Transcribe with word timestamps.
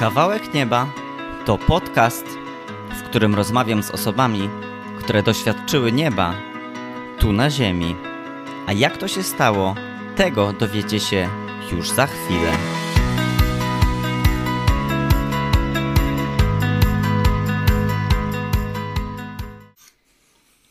Kawałek 0.00 0.54
Nieba 0.54 0.86
to 1.46 1.58
podcast, 1.58 2.26
w 2.90 3.02
którym 3.02 3.34
rozmawiam 3.34 3.82
z 3.82 3.90
osobami, 3.90 4.48
które 4.98 5.22
doświadczyły 5.22 5.92
nieba 5.92 6.34
tu 7.18 7.32
na 7.32 7.50
Ziemi. 7.50 7.96
A 8.66 8.72
jak 8.72 8.96
to 8.96 9.08
się 9.08 9.22
stało, 9.22 9.74
tego 10.16 10.52
dowiecie 10.52 11.00
się 11.00 11.28
już 11.72 11.90
za 11.90 12.06
chwilę. 12.06 12.52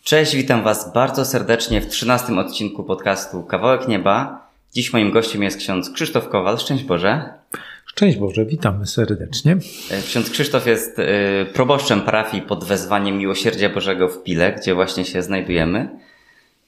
Cześć, 0.04 0.36
witam 0.36 0.64
Was 0.64 0.94
bardzo 0.94 1.26
serdecznie 1.26 1.82
w 1.82 1.88
trzynastym 1.88 2.38
odcinku 2.38 2.84
podcastu 2.84 3.44
Kawałek 3.44 3.88
Nieba. 3.88 4.48
Dziś 4.74 4.94
moim 4.94 5.12
gościem 5.12 5.44
jest 5.44 5.58
ksiądz 5.58 5.90
Krzysztof 5.90 6.30
Kowal. 6.30 6.60
Szczęść 6.60 6.84
Boże. 6.84 7.34
Szczęść 7.92 8.18
Boże, 8.18 8.46
witamy 8.46 8.88
serdecznie. 8.88 9.58
E, 9.92 10.02
Ksiądz 10.02 10.30
Krzysztof 10.30 10.68
jest 10.68 11.00
e, 11.00 11.06
proboszczem 11.46 12.02
parafii 12.02 12.44
pod 12.44 12.64
wezwaniem 12.64 13.18
Miłosierdzia 13.18 13.70
Bożego 13.70 14.08
w 14.08 14.24
Pile, 14.24 14.54
gdzie 14.54 14.76
właśnie 14.76 15.06
się 15.06 15.22
znajdujemy. 15.22 15.90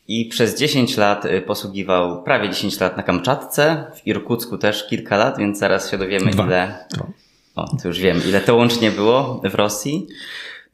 I 0.08 0.26
przez 0.26 0.60
10 0.60 0.98
lat 0.98 1.26
e, 1.26 1.42
posługiwał, 1.42 2.24
prawie 2.24 2.50
10 2.50 2.80
lat 2.80 2.98
na 2.98 3.04
Kamczatce, 3.04 3.86
w 3.96 4.08
Irkucku 4.08 4.58
też 4.58 4.88
kilka 4.88 5.18
lat, 5.18 5.38
więc 5.38 5.60
zaraz 5.60 5.92
się 5.92 5.98
dowiemy 5.98 6.32
Dwa. 6.32 6.46
ile, 6.46 6.86
o, 7.56 7.78
to 7.82 7.88
już 7.88 8.00
wiem, 8.00 8.22
ile 8.28 8.42
to 8.42 8.56
łącznie 8.56 8.92
było 8.92 9.42
w 9.44 9.56
Rosji. 9.56 10.08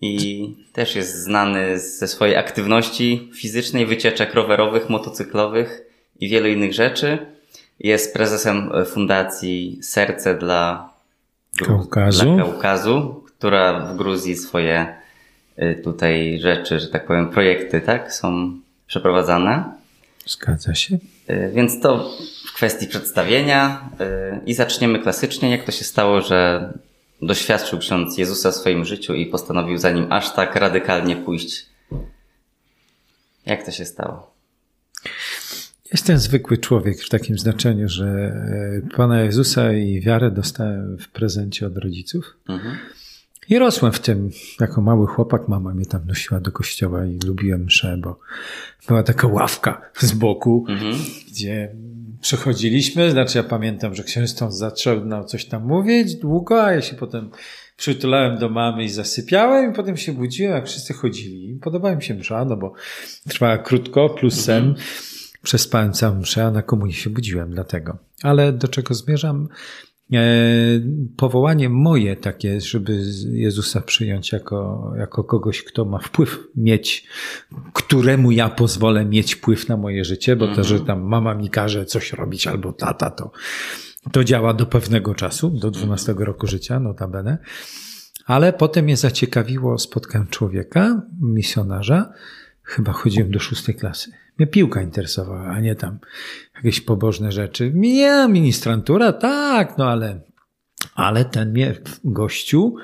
I 0.02 0.50
też 0.74 0.96
jest 0.96 1.24
znany 1.24 1.80
ze 1.80 2.08
swojej 2.08 2.36
aktywności 2.36 3.32
fizycznej, 3.36 3.86
wycieczek 3.86 4.34
rowerowych, 4.34 4.90
motocyklowych 4.90 5.82
i 6.20 6.30
wielu 6.30 6.48
innych 6.48 6.74
rzeczy. 6.74 7.37
Jest 7.80 8.14
prezesem 8.14 8.72
e, 8.74 8.86
fundacji 8.86 9.80
Serce 9.82 10.36
dla 10.36 10.94
Kaukazu. 11.66 12.36
Dla 12.36 12.46
Kaukazu, 12.46 13.24
która 13.26 13.80
w 13.80 13.98
Gruzji 13.98 14.36
swoje 14.36 14.96
y, 15.60 15.82
tutaj 15.84 16.40
rzeczy, 16.40 16.80
że 16.80 16.88
tak 16.88 17.08
powiem, 17.08 17.30
projekty, 17.30 17.82
tak, 17.82 18.14
są 18.14 18.60
przeprowadzane. 18.88 19.64
Zgadza 20.26 20.76
się. 20.76 20.98
Y, 21.30 21.52
Więc 21.54 21.82
to 21.82 22.10
w 22.48 22.54
kwestii 22.54 22.88
przedstawienia 22.88 23.90
i 24.46 24.54
zaczniemy 24.54 25.00
klasycznie. 25.00 25.52
Jak 25.52 25.64
to 25.64 25.72
się 25.72 25.84
stało, 25.84 26.22
że 26.22 26.70
doświadczył 27.22 27.80
ksiądz 27.80 28.18
Jezusa 28.18 28.52
w 28.52 28.56
swoim 28.56 28.86
życiu 28.86 29.14
i 29.14 29.26
postanowił 29.26 29.78
za 29.78 29.92
nim 29.92 30.12
aż 30.12 30.34
tak 30.34 30.56
radykalnie 30.56 31.16
pójść? 31.16 31.66
Jak 33.46 33.66
to 33.66 33.72
się 33.72 33.86
stało? 33.86 34.37
Jestem 35.92 36.18
zwykły 36.18 36.58
człowiek 36.58 37.02
w 37.02 37.10
takim 37.10 37.38
znaczeniu, 37.38 37.90
że 37.90 38.06
e, 38.06 38.96
Pana 38.96 39.22
Jezusa 39.22 39.74
i 39.74 40.02
wiarę 40.02 40.32
dostałem 40.32 40.98
w 40.98 41.10
prezencie 41.10 41.68
od 41.68 41.78
rodziców. 41.78 42.38
Mhm. 42.50 42.78
I 43.50 43.60
rosłem 43.60 43.92
w 43.92 44.00
tym. 44.00 44.30
Jako 44.60 44.82
mały 44.82 45.08
chłopak 45.08 45.48
mama 45.48 45.74
mnie 45.74 45.86
tam 45.86 46.08
nosiła 46.08 46.40
do 46.40 46.52
kościoła 46.52 47.06
i 47.06 47.20
lubiłem 47.26 47.64
mszę, 47.64 47.98
bo 47.98 48.20
była 48.88 49.04
taka 49.04 49.28
ławka 49.28 49.82
z 50.00 50.12
boku, 50.12 50.66
Mhm. 50.70 50.96
gdzie 51.32 51.76
przechodziliśmy. 52.22 53.12
Znaczy 53.12 53.38
ja 53.38 53.44
pamiętam, 53.44 53.96
że 53.96 54.04
ksiądz 54.04 54.36
tam 54.36 54.52
zaczął 54.52 55.26
coś 55.26 55.46
tam 55.46 55.68
mówić 55.68 56.16
długo, 56.16 56.64
a 56.64 56.72
ja 56.72 56.82
się 56.82 56.96
potem 56.96 57.30
przytulałem 57.78 58.38
do 58.38 58.50
mamy 58.50 58.84
i 58.84 58.90
zasypiałem 58.90 59.72
i 59.72 59.76
potem 59.76 59.98
się 59.98 60.14
budziłem, 60.14 60.54
jak 60.54 60.68
wszyscy 60.68 60.94
chodzili. 60.94 61.60
Podobała 61.62 61.96
mi 61.96 62.04
się 62.04 62.14
msza, 62.16 62.46
no 62.46 62.58
bo 62.58 62.74
trwała 63.30 63.58
krótko, 63.58 64.10
plus 64.10 64.44
sen. 64.44 64.76
Przespałem 65.44 65.94
całą 65.94 66.20
mszę, 66.20 66.46
a 66.46 66.52
na 66.52 66.62
komunie 66.62 66.94
się 66.94 67.10
budziłem 67.10 67.52
dlatego. 67.52 67.98
Ale 68.24 68.54
do 68.54 68.68
czego 68.68 68.94
zmierzam? 68.94 69.48
E, 70.14 70.20
powołanie 71.18 71.70
moje 71.70 72.16
takie, 72.16 72.62
żeby 72.62 73.04
Jezusa 73.32 73.82
przyjąć 73.82 74.32
jako, 74.32 74.92
jako 74.98 75.24
kogoś, 75.24 75.64
kto 75.64 75.86
ma 75.86 76.00
wpływ 76.00 76.40
mieć, 76.56 77.08
któremu 77.74 78.32
ja 78.32 78.50
pozwolę 78.50 79.06
mieć 79.06 79.36
wpływ 79.36 79.70
na 79.70 79.78
moje 79.78 80.06
życie, 80.06 80.36
bo 80.36 80.56
to, 80.56 80.64
że 80.64 80.80
tam 80.80 81.02
mama 81.02 81.34
mi 81.34 81.50
każe 81.50 81.86
coś 81.86 82.14
robić 82.14 82.48
albo 82.48 82.74
tata, 82.74 83.10
to, 83.10 83.32
to 84.12 84.24
działa 84.24 84.54
do 84.54 84.66
pewnego 84.66 85.16
czasu, 85.16 85.50
do 85.50 85.72
12 85.72 86.16
roku 86.18 86.48
życia, 86.48 86.80
notabene. 86.80 87.38
Ale 88.26 88.54
potem 88.54 88.86
mnie 88.86 88.98
zaciekawiło, 88.98 89.78
spotkałem 89.78 90.28
człowieka, 90.28 91.02
misjonarza, 91.22 92.14
chyba 92.64 92.92
chodziłem 92.92 93.32
do 93.32 93.40
szóstej 93.40 93.76
klasy. 93.76 94.12
Mnie 94.40 94.48
piłka 94.48 94.82
interesowała, 94.82 95.46
a 95.46 95.60
nie 95.60 95.76
tam 95.76 96.00
jakieś 96.56 96.82
pobożne 96.82 97.32
rzeczy. 97.32 97.72
Nie, 97.76 98.28
ministrantura, 98.30 99.14
tak, 99.14 99.78
no 99.78 99.90
ale, 99.90 100.22
ale 100.96 101.26
ten 101.26 101.52
mnie 101.52 101.76
gościu, 102.04 102.76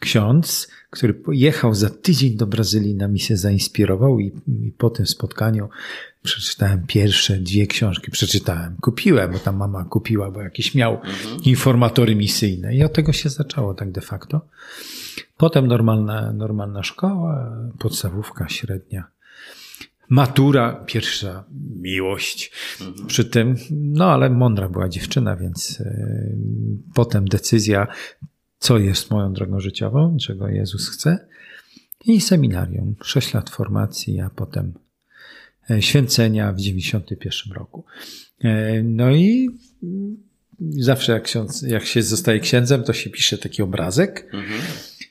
ksiądz, 0.00 0.68
który 0.90 1.22
jechał 1.32 1.74
za 1.74 1.90
tydzień 1.90 2.36
do 2.36 2.46
Brazylii 2.46 2.94
na 2.94 3.08
misję, 3.08 3.36
zainspirował 3.36 4.20
i, 4.20 4.26
i 4.48 4.72
po 4.78 4.90
tym 4.90 5.06
spotkaniu 5.06 5.68
przeczytałem 6.22 6.86
pierwsze 6.86 7.36
dwie 7.36 7.66
książki. 7.66 8.10
Przeczytałem, 8.10 8.76
kupiłem, 8.80 9.32
bo 9.32 9.38
tam 9.38 9.56
mama 9.56 9.84
kupiła, 9.84 10.30
bo 10.30 10.42
jakiś 10.42 10.74
miał 10.74 11.00
informatory 11.44 12.16
misyjne 12.16 12.74
i 12.74 12.84
od 12.84 12.92
tego 12.92 13.12
się 13.12 13.28
zaczęło 13.28 13.74
tak 13.74 13.92
de 13.92 14.00
facto. 14.00 14.40
Potem 15.36 15.66
normalna, 15.66 16.32
normalna 16.32 16.82
szkoła, 16.82 17.56
podstawówka, 17.78 18.48
średnia. 18.48 19.10
Matura, 20.10 20.84
pierwsza 20.86 21.44
miłość 21.76 22.52
przy 23.06 23.24
tym, 23.24 23.56
no 23.70 24.12
ale 24.12 24.30
mądra 24.30 24.68
była 24.68 24.88
dziewczyna, 24.88 25.36
więc 25.36 25.80
y, 25.80 26.36
potem 26.94 27.28
decyzja, 27.28 27.86
co 28.58 28.78
jest 28.78 29.10
moją 29.10 29.32
drogą 29.32 29.60
życiową, 29.60 30.16
czego 30.20 30.48
Jezus 30.48 30.88
chce. 30.88 31.28
I 32.04 32.20
seminarium, 32.20 32.94
sześć 33.02 33.34
lat 33.34 33.50
formacji, 33.50 34.20
a 34.20 34.30
potem 34.30 34.74
e, 35.70 35.82
święcenia 35.82 36.52
w 36.52 36.60
91 36.60 37.52
roku. 37.52 37.84
E, 38.40 38.82
No 38.82 39.10
i 39.10 39.50
mm, 39.82 40.16
zawsze 40.70 41.12
jak, 41.12 41.22
ksiądz, 41.22 41.62
jak 41.62 41.84
się 41.84 42.02
zostaje 42.02 42.40
księdzem, 42.40 42.82
to 42.82 42.92
się 42.92 43.10
pisze 43.10 43.38
taki 43.38 43.62
obrazek. 43.62 44.24
Mhm. 44.32 44.60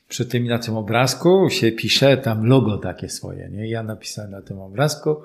Przy 0.10 0.26
tym 0.26 0.48
na 0.48 0.60
tym 0.60 0.78
obrazku 0.78 1.50
się 1.50 1.72
pisze 1.72 2.18
tam 2.18 2.46
logo 2.46 2.78
takie 2.78 3.10
swoje. 3.10 3.50
Nie? 3.50 3.70
Ja 3.70 3.84
napisałem 3.84 4.32
na 4.32 4.42
tym 4.42 4.60
obrazku 4.60 5.16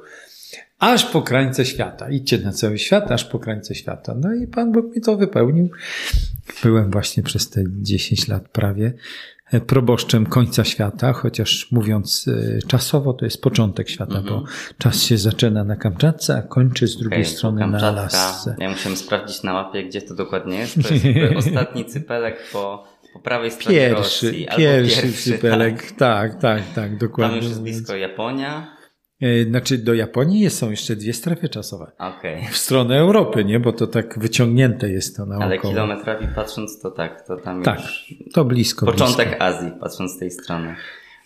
aż 0.78 1.04
po 1.04 1.22
krańce 1.22 1.64
świata. 1.64 2.10
Idźcie 2.10 2.38
na 2.38 2.52
cały 2.52 2.78
świat, 2.78 3.10
aż 3.10 3.24
po 3.24 3.38
krańce 3.38 3.74
świata. 3.74 4.14
No 4.20 4.34
i 4.34 4.46
Pan 4.46 4.72
Bóg 4.72 4.96
mi 4.96 5.00
to 5.00 5.16
wypełnił. 5.16 5.70
Byłem 6.62 6.90
właśnie 6.90 7.22
przez 7.22 7.50
te 7.50 7.64
10 7.68 8.28
lat 8.28 8.48
prawie 8.48 8.92
proboszczem 9.60 10.26
końca 10.26 10.64
świata, 10.64 11.12
chociaż 11.12 11.72
mówiąc 11.72 12.28
e, 12.28 12.58
czasowo 12.66 13.12
to 13.12 13.24
jest 13.24 13.42
początek 13.42 13.88
świata, 13.88 14.22
bo 14.28 14.44
czas 14.78 15.02
się 15.02 15.18
zaczyna 15.18 15.64
na 15.64 15.76
Kamczatce, 15.76 16.36
a 16.36 16.42
kończy 16.42 16.86
z 16.86 16.96
drugiej 16.96 17.20
Okej, 17.20 17.32
strony 17.32 17.66
na. 17.66 17.78
Alasce. 17.78 18.56
Ja 18.58 18.70
musiałem 18.70 18.96
sprawdzić 18.96 19.42
na 19.42 19.52
mapie, 19.52 19.84
gdzie 19.84 20.02
to 20.02 20.14
dokładnie 20.14 20.58
jest. 20.58 20.78
To 20.82 20.94
jest 20.94 21.36
ostatni 21.46 21.84
cypelek 21.84 22.36
po, 22.52 22.84
po 23.14 23.18
prawej 23.20 23.50
stronie 23.50 23.78
Pierwszy, 23.78 24.26
Rosji. 24.26 24.48
albo 24.48 24.58
pierwszy, 24.58 25.02
pierwszy 25.02 25.22
cypelek. 25.32 25.92
Tak, 25.92 25.98
tak, 25.98 26.40
tak, 26.40 26.62
Tak. 26.74 26.98
dokładnie. 26.98 27.36
Tam 27.36 27.42
już 27.42 27.48
jest 27.48 27.62
blisko 27.62 27.96
Japonia. 27.96 28.76
E, 29.22 29.44
Znaczy 29.44 29.78
do 29.78 29.94
Japonii 29.94 30.50
są 30.50 30.70
jeszcze 30.70 30.96
dwie 30.96 31.12
strefy 31.12 31.48
czasowe. 31.48 31.92
Okej. 31.98 32.46
W 32.50 32.56
stronę 32.56 32.98
Europy, 32.98 33.44
nie? 33.44 33.60
Bo 33.60 33.72
to 33.72 33.86
tak 33.86 34.18
wyciągnięte 34.18 34.88
jest 34.90 35.16
to 35.16 35.26
naokoło. 35.26 35.44
Ale 35.50 35.58
kilometrami 35.58 36.28
patrząc, 36.34 36.80
to 36.80 36.90
tak, 36.90 37.26
to 37.26 37.36
tam 37.36 37.62
Tak, 37.62 37.80
już 37.80 38.14
to 38.32 38.44
blisko. 38.44 38.86
początek 38.86 39.28
blisko. 39.28 39.44
Azji, 39.44 39.70
patrząc 39.80 40.12
z 40.12 40.18
tej 40.18 40.30
strony. 40.30 40.76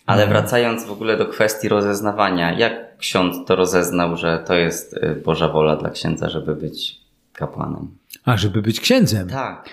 Ale 0.05 0.27
wracając 0.27 0.85
w 0.85 0.91
ogóle 0.91 1.17
do 1.17 1.25
kwestii 1.25 1.69
rozeznawania, 1.69 2.53
jak 2.59 2.97
ksiądz 2.97 3.47
to 3.47 3.55
rozeznał, 3.55 4.17
że 4.17 4.43
to 4.47 4.53
jest 4.53 4.93
y, 4.93 5.21
Boża 5.25 5.47
wola 5.49 5.75
dla 5.75 5.89
księdza, 5.89 6.29
żeby 6.29 6.55
być 6.55 6.97
kapłanem? 7.33 7.87
A, 8.25 8.37
żeby 8.37 8.61
być 8.61 8.79
księdzem. 8.79 9.29
Tak. 9.29 9.69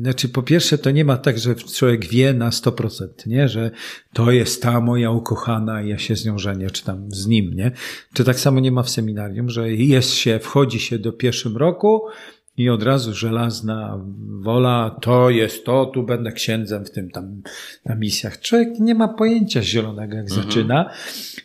Znaczy, 0.00 0.28
po 0.28 0.42
pierwsze, 0.42 0.78
to 0.78 0.90
nie 0.90 1.04
ma 1.04 1.16
tak, 1.16 1.38
że 1.38 1.54
człowiek 1.54 2.06
wie 2.06 2.32
na 2.32 2.50
100%, 2.50 3.08
nie? 3.26 3.48
Że 3.48 3.70
to 4.12 4.30
jest 4.30 4.62
ta 4.62 4.80
moja 4.80 5.10
ukochana 5.10 5.82
i 5.82 5.88
ja 5.88 5.98
się 5.98 6.16
z 6.16 6.24
nią 6.24 6.38
żenię, 6.38 6.70
czy 6.70 6.84
tam 6.84 7.12
z 7.12 7.26
nim, 7.26 7.54
nie? 7.54 7.70
Czy 8.12 8.24
tak 8.24 8.40
samo 8.40 8.60
nie 8.60 8.72
ma 8.72 8.82
w 8.82 8.90
seminarium, 8.90 9.50
że 9.50 9.72
jest 9.72 10.10
się, 10.14 10.38
wchodzi 10.38 10.80
się 10.80 10.98
do 10.98 11.12
pierwszym 11.12 11.56
roku 11.56 12.00
i 12.56 12.70
od 12.70 12.82
razu 12.82 13.14
żelazna 13.14 14.04
wola, 14.40 14.96
to 15.02 15.30
jest 15.30 15.64
to, 15.64 15.86
tu 15.86 16.02
będę 16.02 16.32
księdzem 16.32 16.84
w 16.84 16.90
tym 16.90 17.10
tam 17.10 17.42
na 17.84 17.94
misjach. 17.94 18.40
Człowiek 18.40 18.68
nie 18.80 18.94
ma 18.94 19.08
pojęcia 19.08 19.62
zielonego, 19.62 20.16
jak 20.16 20.30
zaczyna, 20.30 20.90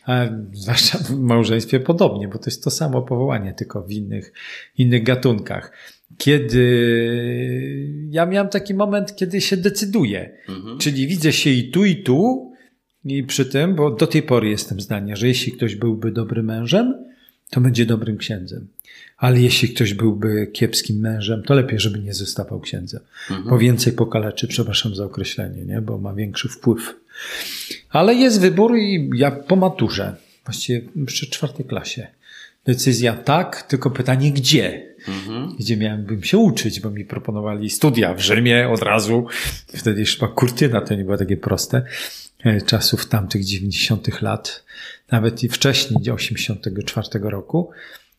a 0.06 0.24
zwłaszcza 0.52 0.98
w 0.98 1.10
małżeństwie 1.10 1.80
podobnie, 1.80 2.28
bo 2.28 2.38
to 2.38 2.44
jest 2.46 2.64
to 2.64 2.70
samo 2.70 3.02
powołanie, 3.02 3.54
tylko 3.54 3.82
w 3.82 3.90
innych, 3.90 4.32
innych 4.78 5.02
gatunkach. 5.02 5.72
Kiedy 6.18 6.66
ja 8.10 8.26
miałem 8.26 8.48
taki 8.48 8.74
moment, 8.74 9.16
kiedy 9.16 9.40
się 9.40 9.56
decyduję, 9.56 10.30
czyli 10.78 11.06
widzę 11.06 11.32
się 11.32 11.50
i 11.50 11.70
tu, 11.70 11.84
i 11.84 11.96
tu, 11.96 12.52
i 13.04 13.22
przy 13.22 13.46
tym, 13.46 13.74
bo 13.74 13.90
do 13.90 14.06
tej 14.06 14.22
pory 14.22 14.50
jestem 14.50 14.80
zdania, 14.80 15.16
że 15.16 15.28
jeśli 15.28 15.52
ktoś 15.52 15.74
byłby 15.74 16.12
dobrym 16.12 16.46
mężem, 16.46 17.04
to 17.50 17.60
będzie 17.60 17.86
dobrym 17.86 18.16
księdzem. 18.16 18.68
Ale 19.16 19.40
jeśli 19.40 19.68
ktoś 19.68 19.94
byłby 19.94 20.46
kiepskim 20.52 21.00
mężem, 21.00 21.42
to 21.42 21.54
lepiej, 21.54 21.80
żeby 21.80 21.98
nie 21.98 22.14
zostawał 22.14 22.60
księdzem. 22.60 23.00
Mhm. 23.30 23.50
Bo 23.50 23.58
więcej 23.58 23.92
pokaleczy, 23.92 24.48
przepraszam 24.48 24.94
za 24.94 25.04
określenie, 25.04 25.64
nie? 25.64 25.80
bo 25.80 25.98
ma 25.98 26.14
większy 26.14 26.48
wpływ. 26.48 26.94
Ale 27.90 28.14
jest 28.14 28.40
wybór 28.40 28.76
i 28.76 29.10
ja 29.14 29.30
po 29.30 29.56
maturze, 29.56 30.16
właściwie 30.44 30.80
przy 31.06 31.30
czwartej 31.30 31.66
klasie, 31.66 32.06
decyzja 32.64 33.14
tak, 33.14 33.62
tylko 33.62 33.90
pytanie 33.90 34.32
gdzie? 34.32 34.94
Mhm. 35.08 35.56
Gdzie 35.58 35.76
miałem 35.76 36.22
się 36.22 36.38
uczyć, 36.38 36.80
bo 36.80 36.90
mi 36.90 37.04
proponowali 37.04 37.70
studia 37.70 38.14
w 38.14 38.20
Rzymie 38.20 38.68
od 38.68 38.82
razu. 38.82 39.26
Wtedy 39.66 40.00
jeszcze 40.00 40.28
kurtyna 40.28 40.80
to 40.80 40.94
nie 40.94 41.04
było 41.04 41.16
takie 41.16 41.36
proste. 41.36 41.82
E, 42.44 42.60
czasów 42.60 43.06
tamtych 43.06 43.44
90. 43.44 44.22
lat, 44.22 44.64
nawet 45.10 45.44
i 45.44 45.48
wcześniej, 45.48 46.10
84 46.10 47.08
roku. 47.22 47.70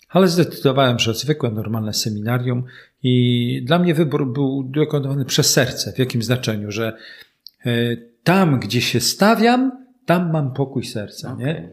Ale 0.10 0.28
zdecydowałem, 0.28 1.00
że 1.00 1.14
zwykłe, 1.14 1.52
normalne 1.52 1.94
seminarium 1.94 2.64
i 3.04 3.64
dla 3.66 3.80
mnie 3.80 3.94
wybór 3.94 4.34
był 4.34 4.64
dokonany 4.64 5.26
przez 5.26 5.52
serce. 5.54 5.94
W 5.94 6.00
jakim 6.00 6.24
znaczeniu? 6.24 6.72
Że 6.72 6.98
e, 7.66 7.72
tam, 8.24 8.60
gdzie 8.60 8.82
się 8.82 9.00
stawiam, 9.00 9.72
tam 10.06 10.32
mam 10.32 10.54
pokój 10.54 10.84
serca, 10.84 11.34
okay. 11.34 11.46
nie? 11.46 11.70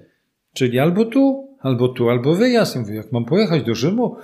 Czyli 0.53 0.79
albo 0.79 1.05
tu, 1.05 1.50
albo 1.61 1.89
tu, 1.89 2.11
albo 2.11 2.35
wyjazd. 2.35 2.75
Ja 2.75 2.81
mówię, 2.81 2.95
jak 2.95 3.13
mam 3.13 3.25
pojechać 3.25 3.63
do 3.63 3.75
Rzymu 3.75 4.17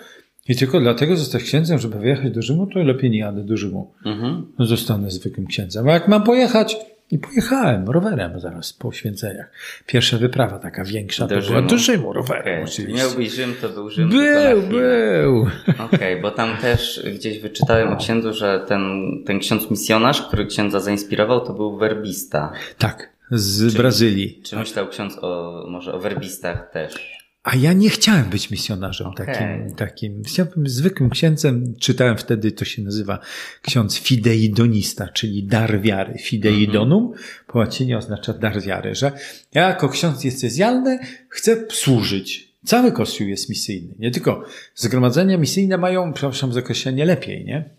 i 0.48 0.56
tylko 0.56 0.80
dlatego 0.80 1.16
zostać 1.16 1.42
księdzem, 1.42 1.78
żeby 1.78 1.98
wyjechać 1.98 2.32
do 2.32 2.42
Rzymu, 2.42 2.66
to 2.66 2.78
lepiej 2.78 3.10
nie 3.10 3.18
jadę 3.18 3.44
do 3.44 3.56
Rzymu. 3.56 3.92
Mhm. 4.04 4.46
No 4.58 4.66
zostanę 4.66 5.10
zwykłym 5.10 5.46
księdzem. 5.46 5.88
A 5.88 5.92
jak 5.92 6.08
mam 6.08 6.22
pojechać, 6.22 6.76
i 7.10 7.18
pojechałem 7.18 7.88
rowerem 7.88 8.40
zaraz 8.40 8.72
po 8.72 8.92
święceniach. 8.92 9.50
Pierwsza 9.86 10.18
wyprawa 10.18 10.58
taka 10.58 10.84
większa 10.84 11.26
do 11.26 11.34
to 11.34 11.40
Rzymu. 11.40 11.56
była 11.56 11.68
do 11.68 11.78
Rzymu 11.78 12.12
rowerem 12.12 12.62
okay. 12.62 12.64
oczywiście. 12.64 13.02
Miałbyś 13.02 13.32
Rzym, 13.32 13.54
to 13.60 13.68
był 13.68 13.90
Rzym. 13.90 14.08
Był, 14.08 14.62
był. 14.62 15.40
Okej, 15.68 15.84
okay, 15.84 16.20
bo 16.22 16.30
tam 16.30 16.56
też 16.56 17.02
gdzieś 17.14 17.38
wyczytałem 17.38 17.92
o 17.92 17.96
księdzu, 17.96 18.32
że 18.32 18.64
ten, 18.68 18.82
ten 19.26 19.38
ksiądz 19.38 19.70
misjonarz, 19.70 20.22
który 20.22 20.46
księdza 20.46 20.80
zainspirował, 20.80 21.46
to 21.46 21.52
był 21.52 21.76
werbista. 21.76 22.52
Tak, 22.78 23.12
z 23.30 23.72
czy, 23.72 23.78
Brazylii. 23.78 24.40
Czy 24.44 24.56
myślał 24.56 24.88
ksiądz 24.88 25.18
o, 25.22 25.64
może 25.68 25.94
o 25.94 25.98
werbistach 25.98 26.70
też? 26.70 27.15
A 27.46 27.56
ja 27.56 27.72
nie 27.72 27.90
chciałem 27.90 28.24
być 28.24 28.50
misjonarzem 28.50 29.06
okay. 29.06 29.26
takim, 29.26 29.74
takim. 29.74 30.22
Chciałbym 30.24 30.68
zwykłym 30.68 31.10
księdzem. 31.10 31.74
Czytałem 31.80 32.16
wtedy, 32.16 32.52
to 32.52 32.64
się 32.64 32.82
nazywa 32.82 33.18
ksiądz 33.62 33.98
fideidonista, 33.98 35.08
czyli 35.08 35.44
dar 35.44 35.80
wiary. 35.80 36.18
Fideidonum 36.18 37.04
mm 37.04 37.18
-hmm. 37.18 37.44
po 37.46 37.58
łacinie 37.58 37.98
oznacza 37.98 38.32
dar 38.32 38.62
wiary, 38.62 38.94
że 38.94 39.12
ja 39.54 39.68
jako 39.68 39.88
ksiądz 39.88 40.22
diecezjalny 40.22 40.98
chcę 41.28 41.64
służyć. 41.70 42.52
Cały 42.64 42.92
kościół 42.92 43.28
jest 43.28 43.48
misyjny. 43.48 43.94
Nie 43.98 44.10
tylko 44.10 44.44
zgromadzenia 44.74 45.38
misyjne 45.38 45.78
mają, 45.78 46.12
przepraszam 46.12 46.52
za 46.52 46.60
określenie, 46.60 47.04
lepiej, 47.04 47.44
nie? 47.44 47.70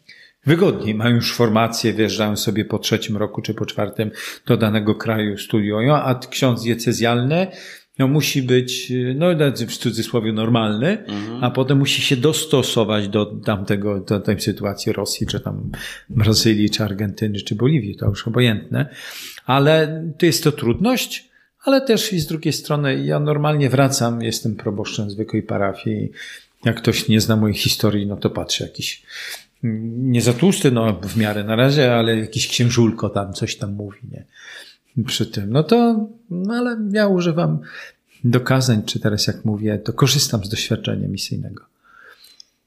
Wygodniej, 0.45 0.95
mają 0.95 1.15
już 1.15 1.33
formację, 1.33 1.93
wjeżdżają 1.93 2.35
sobie 2.35 2.65
po 2.65 2.79
trzecim 2.79 3.17
roku 3.17 3.41
czy 3.41 3.53
po 3.53 3.65
czwartym 3.65 4.11
do 4.45 4.57
danego 4.57 4.95
kraju, 4.95 5.37
studiują, 5.37 5.95
a 5.95 6.19
ksiądz 6.29 6.63
diecezjalny 6.63 7.47
no 7.99 8.07
musi 8.07 8.43
być, 8.43 8.93
no 9.15 9.27
w 9.67 9.77
cudzysłowie 9.77 10.33
normalny, 10.33 11.05
mhm. 11.05 11.43
a 11.43 11.51
potem 11.51 11.77
musi 11.77 12.01
się 12.01 12.17
dostosować 12.17 13.07
do 13.07 13.25
tamtego, 13.25 13.99
do 13.99 14.19
tej 14.19 14.39
sytuacji 14.39 14.91
Rosji, 14.91 15.27
czy 15.27 15.39
tam 15.39 15.71
Brazylii, 16.09 16.69
czy 16.69 16.83
Argentyny, 16.83 17.39
czy 17.39 17.55
Boliwii, 17.55 17.95
to 17.95 18.05
już 18.05 18.27
obojętne. 18.27 18.89
Ale 19.45 20.03
to 20.17 20.25
jest 20.25 20.43
to 20.43 20.51
trudność, 20.51 21.29
ale 21.63 21.81
też 21.81 22.13
i 22.13 22.19
z 22.19 22.27
drugiej 22.27 22.53
strony 22.53 23.05
ja 23.05 23.19
normalnie 23.19 23.69
wracam, 23.69 24.21
jestem 24.21 24.55
proboszczem 24.55 25.09
zwykłej 25.09 25.43
parafii. 25.43 26.11
Jak 26.65 26.77
ktoś 26.77 27.07
nie 27.07 27.21
zna 27.21 27.35
mojej 27.35 27.57
historii, 27.57 28.07
no 28.07 28.17
to 28.17 28.29
patrzę 28.29 28.63
jakiś 28.63 29.03
nie 29.63 30.21
za 30.21 30.33
tłusty, 30.33 30.71
no 30.71 30.99
w 31.03 31.17
miarę 31.17 31.43
na 31.43 31.55
razie, 31.55 31.95
ale 31.95 32.17
jakiś 32.17 32.47
księżulko 32.47 33.09
tam 33.09 33.33
coś 33.33 33.55
tam 33.55 33.73
mówi, 33.73 33.99
nie? 34.11 34.25
Przy 35.05 35.25
tym. 35.25 35.49
No 35.49 35.63
to, 35.63 36.07
no 36.29 36.53
ale 36.53 36.77
ja 36.91 37.07
używam 37.07 37.59
dokazań, 38.23 38.83
czy 38.83 38.99
teraz 38.99 39.27
jak 39.27 39.45
mówię, 39.45 39.77
to 39.77 39.93
korzystam 39.93 40.45
z 40.45 40.49
doświadczenia 40.49 41.07
misyjnego. 41.07 41.65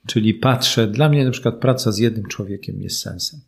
Czyli 0.07 0.35
patrzę, 0.35 0.87
dla 0.87 1.09
mnie 1.09 1.25
na 1.25 1.31
przykład 1.31 1.55
praca 1.55 1.93
z 1.93 1.99
jednym 1.99 2.27
człowiekiem 2.27 2.83
jest 2.83 3.01
sensem. 3.01 3.41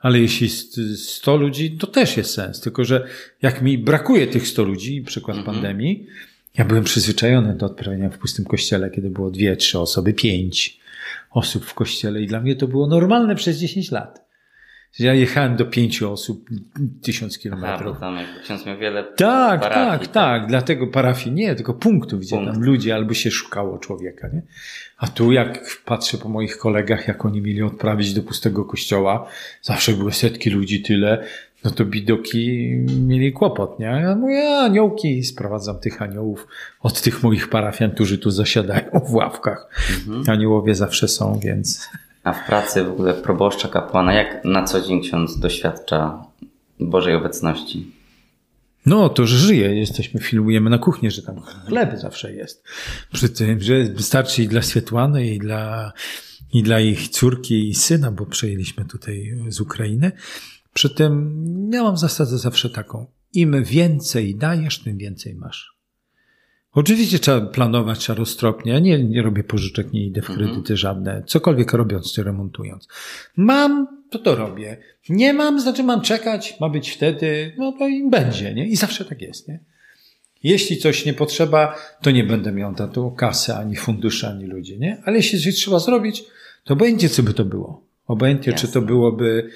Ale 0.00 0.20
jeśli 0.20 0.48
100 0.96 1.36
ludzi, 1.36 1.78
to 1.78 1.86
też 1.86 2.16
jest 2.16 2.30
sens. 2.30 2.60
Tylko, 2.60 2.84
że 2.84 3.06
jak 3.42 3.62
mi 3.62 3.78
brakuje 3.78 4.26
tych 4.26 4.48
100 4.48 4.62
ludzi, 4.62 5.02
przykład 5.02 5.36
mhm. 5.36 5.54
pandemii, 5.54 6.06
ja 6.58 6.64
byłem 6.64 6.84
przyzwyczajony 6.84 7.54
do 7.54 7.66
odprawiania 7.66 8.10
w 8.10 8.18
pustym 8.18 8.44
kościele, 8.44 8.90
kiedy 8.90 9.10
było 9.10 9.30
dwie, 9.30 9.56
trzy 9.56 9.78
osoby, 9.78 10.12
pięć 10.12 10.80
osób 11.30 11.64
w 11.64 11.74
kościele 11.74 12.22
i 12.22 12.26
dla 12.26 12.40
mnie 12.40 12.56
to 12.56 12.68
było 12.68 12.86
normalne 12.86 13.34
przez 13.34 13.58
10 13.58 13.90
lat. 13.90 14.25
Ja 14.98 15.14
jechałem 15.14 15.56
do 15.56 15.64
pięciu 15.64 16.12
osób, 16.12 16.48
tysiąc 17.02 17.38
kilometrów. 17.38 18.00
Tam 18.00 18.18
ksiądz 18.42 18.66
miał 18.66 18.78
wiele 18.78 19.04
Tak, 19.04 19.60
parafii, 19.60 19.88
tak, 19.88 20.00
tak, 20.00 20.12
tak. 20.12 20.46
Dlatego 20.48 20.86
parafii 20.86 21.34
nie, 21.34 21.54
tylko 21.54 21.74
punktów, 21.74 22.20
gdzie 22.20 22.36
Punkt. 22.36 22.52
tam 22.52 22.62
ludzie 22.62 22.94
albo 22.94 23.14
się 23.14 23.30
szukało 23.30 23.78
człowieka, 23.78 24.28
nie? 24.28 24.42
A 24.98 25.08
tu 25.08 25.32
jak 25.32 25.80
patrzę 25.84 26.18
po 26.18 26.28
moich 26.28 26.58
kolegach, 26.58 27.08
jak 27.08 27.24
oni 27.24 27.40
mieli 27.40 27.62
odprawić 27.62 28.14
do 28.14 28.22
pustego 28.22 28.64
kościoła, 28.64 29.28
zawsze 29.62 29.92
były 29.92 30.12
setki 30.12 30.50
ludzi, 30.50 30.82
tyle, 30.82 31.24
no 31.64 31.70
to 31.70 31.84
bidoki 31.84 32.70
mieli 33.06 33.32
kłopot, 33.32 33.78
nie? 33.78 33.86
Ja 33.86 34.16
mówię, 34.16 34.58
aniołki, 34.58 35.24
sprowadzam 35.24 35.80
tych 35.80 36.02
aniołów 36.02 36.46
od 36.80 37.00
tych 37.00 37.22
moich 37.22 37.48
parafian, 37.48 37.90
którzy 37.90 38.18
tu 38.18 38.30
zasiadają 38.30 38.90
w 39.08 39.14
ławkach. 39.14 39.68
Mhm. 40.08 40.24
Aniołowie 40.36 40.74
zawsze 40.74 41.08
są, 41.08 41.40
więc... 41.42 41.88
A 42.26 42.32
w 42.32 42.46
pracy 42.46 42.84
w 42.84 42.88
ogóle 42.88 43.14
proboszcza, 43.14 43.68
kapłana, 43.68 44.14
jak 44.14 44.44
na 44.44 44.64
co 44.64 44.80
dzień 44.80 45.00
ksiądz 45.00 45.38
doświadcza 45.38 46.24
Bożej 46.80 47.14
obecności? 47.14 47.92
No, 48.86 49.08
to 49.08 49.26
że 49.26 49.38
żyje. 49.38 49.74
Jesteśmy, 49.74 50.20
filmujemy 50.20 50.70
na 50.70 50.78
kuchni, 50.78 51.10
że 51.10 51.22
tam 51.22 51.40
chleb 51.40 51.98
zawsze 51.98 52.32
jest. 52.32 52.64
Przy 53.12 53.28
tym, 53.28 53.60
że 53.60 53.84
wystarczy 53.84 54.42
i 54.42 54.48
dla 54.48 54.62
Swietłany, 54.62 55.26
i 55.26 55.38
dla, 55.38 55.92
i 56.52 56.62
dla 56.62 56.80
ich 56.80 57.08
córki 57.08 57.68
i 57.68 57.74
syna, 57.74 58.12
bo 58.12 58.26
przejęliśmy 58.26 58.84
tutaj 58.84 59.38
z 59.48 59.60
Ukrainy. 59.60 60.12
Przy 60.74 60.90
tym 60.90 61.70
ja 61.72 61.82
mam 61.82 61.96
zasadę 61.96 62.38
zawsze 62.38 62.70
taką. 62.70 63.06
Im 63.32 63.64
więcej 63.64 64.36
dajesz, 64.36 64.78
tym 64.78 64.98
więcej 64.98 65.34
masz. 65.34 65.75
Oczywiście 66.76 67.18
trzeba 67.18 67.40
planować, 67.40 67.98
trzeba 67.98 68.18
roztropnie. 68.18 68.72
Ja 68.72 68.78
nie, 68.78 69.04
nie 69.04 69.22
robię 69.22 69.44
pożyczek, 69.44 69.92
nie 69.92 70.06
idę 70.06 70.22
w 70.22 70.30
mhm. 70.30 70.38
kredyty 70.38 70.58
mhm. 70.58 70.76
żadne. 70.76 71.22
Cokolwiek 71.26 71.72
robiąc 71.72 72.12
czy 72.12 72.22
remontując. 72.22 72.88
Mam, 73.36 73.86
to 74.10 74.18
to 74.18 74.34
robię. 74.34 74.76
Nie 75.08 75.32
mam, 75.32 75.60
znaczy 75.60 75.82
mam 75.82 76.00
czekać, 76.00 76.60
ma 76.60 76.68
być 76.68 76.90
wtedy, 76.90 77.52
no 77.58 77.72
to 77.72 77.88
im 77.88 78.10
będzie, 78.10 78.54
nie? 78.54 78.66
I 78.66 78.76
zawsze 78.76 79.04
tak 79.04 79.22
jest, 79.22 79.48
nie? 79.48 79.60
Jeśli 80.42 80.76
coś 80.76 81.04
nie 81.04 81.14
potrzeba, 81.14 81.74
to 82.02 82.10
nie 82.10 82.24
będę 82.24 82.52
miał 82.52 82.72
na 82.72 82.88
to 82.88 83.10
kasy, 83.10 83.54
ani 83.54 83.76
funduszy, 83.76 84.26
ani 84.26 84.46
ludzi, 84.46 84.78
nie? 84.78 85.02
Ale 85.04 85.16
jeśli 85.16 85.40
coś 85.40 85.54
trzeba 85.54 85.78
zrobić, 85.78 86.24
to 86.64 86.76
będzie, 86.76 87.08
co 87.08 87.22
by 87.22 87.34
to 87.34 87.44
było. 87.44 87.82
Obojętnie, 88.06 88.52
Jasne. 88.52 88.68
czy 88.68 88.74
to 88.74 88.82
byłoby 88.82 89.50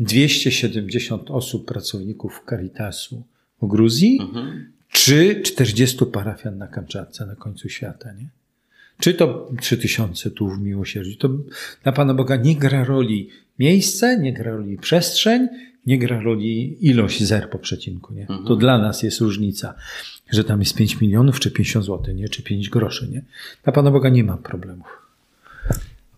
270 0.00 1.30
osób, 1.30 1.68
pracowników 1.68 2.42
Caritasu 2.48 3.22
w 3.62 3.66
Gruzji, 3.66 4.18
mhm 4.20 4.79
czy 4.92 5.40
40 5.42 6.06
parafian 6.06 6.58
na 6.58 6.66
Kamczatce 6.66 7.26
na 7.26 7.34
końcu 7.34 7.68
świata, 7.68 8.12
nie? 8.12 8.28
Czy 8.98 9.14
to 9.14 9.50
3000 9.60 10.30
tu 10.30 10.48
w 10.48 10.60
miłosierdziu? 10.60 11.18
To 11.18 11.28
dla 11.82 11.92
Pana 11.92 12.14
Boga 12.14 12.36
nie 12.36 12.56
gra 12.56 12.84
roli 12.84 13.28
miejsce, 13.58 14.18
nie 14.18 14.32
gra 14.32 14.52
roli 14.52 14.78
przestrzeń, 14.78 15.48
nie 15.86 15.98
gra 15.98 16.20
roli 16.20 16.76
ilość 16.86 17.24
zer 17.24 17.50
po 17.50 17.58
przecinku, 17.58 18.14
nie? 18.14 18.22
Mhm. 18.22 18.44
To 18.44 18.56
dla 18.56 18.78
nas 18.78 19.02
jest 19.02 19.20
różnica, 19.20 19.74
że 20.30 20.44
tam 20.44 20.60
jest 20.60 20.74
5 20.74 21.00
milionów, 21.00 21.40
czy 21.40 21.50
50 21.50 21.86
zł, 21.86 22.14
nie? 22.14 22.28
Czy 22.28 22.42
5 22.42 22.68
groszy, 22.68 23.08
nie? 23.12 23.22
Dla 23.64 23.72
Pana 23.72 23.90
Boga 23.90 24.08
nie 24.08 24.24
ma 24.24 24.36
problemów. 24.36 24.86